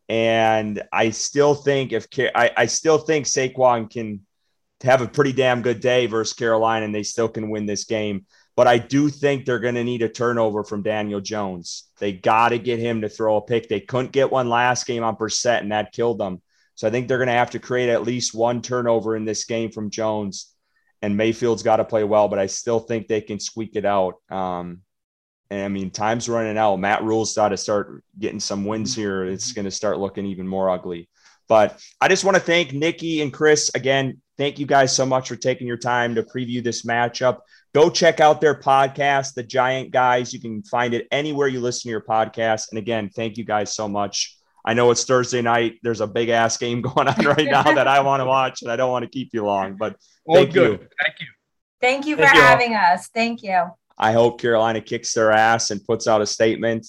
[0.10, 4.22] And I still think if I, I still think Saquon can
[4.84, 8.26] have a pretty damn good day versus Carolina and they still can win this game.
[8.56, 11.90] But I do think they're going to need a turnover from Daniel Jones.
[12.00, 13.68] They got to get him to throw a pick.
[13.68, 16.42] They couldn't get one last game on Brissett, and that killed them.
[16.76, 19.46] So I think they're going to have to create at least one turnover in this
[19.46, 20.54] game from Jones.
[21.02, 24.16] And Mayfield's got to play well, but I still think they can squeak it out.
[24.30, 24.82] Um,
[25.50, 26.80] and I mean, time's running out.
[26.80, 29.02] Matt Rhule's got to start getting some wins mm-hmm.
[29.02, 29.26] here.
[29.26, 31.10] It's going to start looking even more ugly.
[31.48, 34.22] But I just want to thank Nikki and Chris again.
[34.38, 37.40] Thank you guys so much for taking your time to preview this matchup.
[37.74, 40.34] Go check out their podcast, The Giant Guys.
[40.34, 42.70] You can find it anywhere you listen to your podcast.
[42.72, 45.80] And again, thank you guys so much I know it's Thursday night.
[45.84, 48.72] There's a big ass game going on right now that I want to watch, and
[48.72, 49.76] I don't want to keep you long.
[49.76, 49.98] But
[50.32, 50.72] thank good.
[50.72, 50.88] you.
[51.02, 51.28] Thank you.
[51.82, 53.10] Thank you for thank having you us.
[53.10, 53.66] Thank you.
[53.98, 56.88] I hope Carolina kicks their ass and puts out a statement.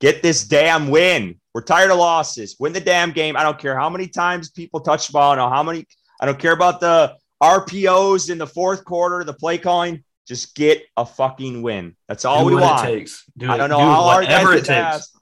[0.00, 1.40] Get this damn win.
[1.54, 2.56] We're tired of losses.
[2.58, 3.36] Win the damn game.
[3.36, 5.32] I don't care how many times people touch the ball.
[5.32, 5.86] I know how many.
[6.20, 10.04] I don't care about the RPOs in the fourth quarter, the play calling.
[10.26, 11.96] Just get a fucking win.
[12.08, 12.88] That's all do we want.
[12.88, 13.24] It takes.
[13.36, 15.12] Do I don't know how hard it takes.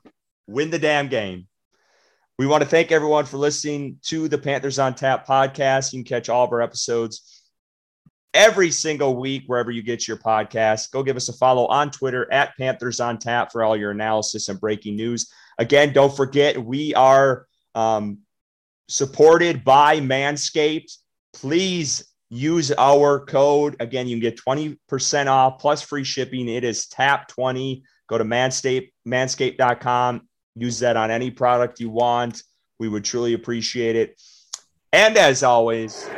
[0.46, 1.46] Win the damn game.
[2.38, 5.92] We want to thank everyone for listening to the Panthers on Tap podcast.
[5.92, 7.37] You can catch all of our episodes
[8.34, 10.90] every single week wherever you get your podcast.
[10.90, 14.48] Go give us a follow on Twitter at Panthers on Tap for all your analysis
[14.48, 15.30] and breaking news.
[15.58, 18.18] Again, don't forget we are um,
[18.88, 20.96] supported by Manscaped.
[21.32, 23.76] Please use our code.
[23.80, 26.48] Again, you can get 20% off plus free shipping.
[26.48, 27.82] It is TAP20.
[28.08, 30.28] Go to Manscaped, manscaped.com
[30.60, 32.42] Use that on any product you want.
[32.80, 34.20] We would truly appreciate it.
[34.92, 36.08] And as always,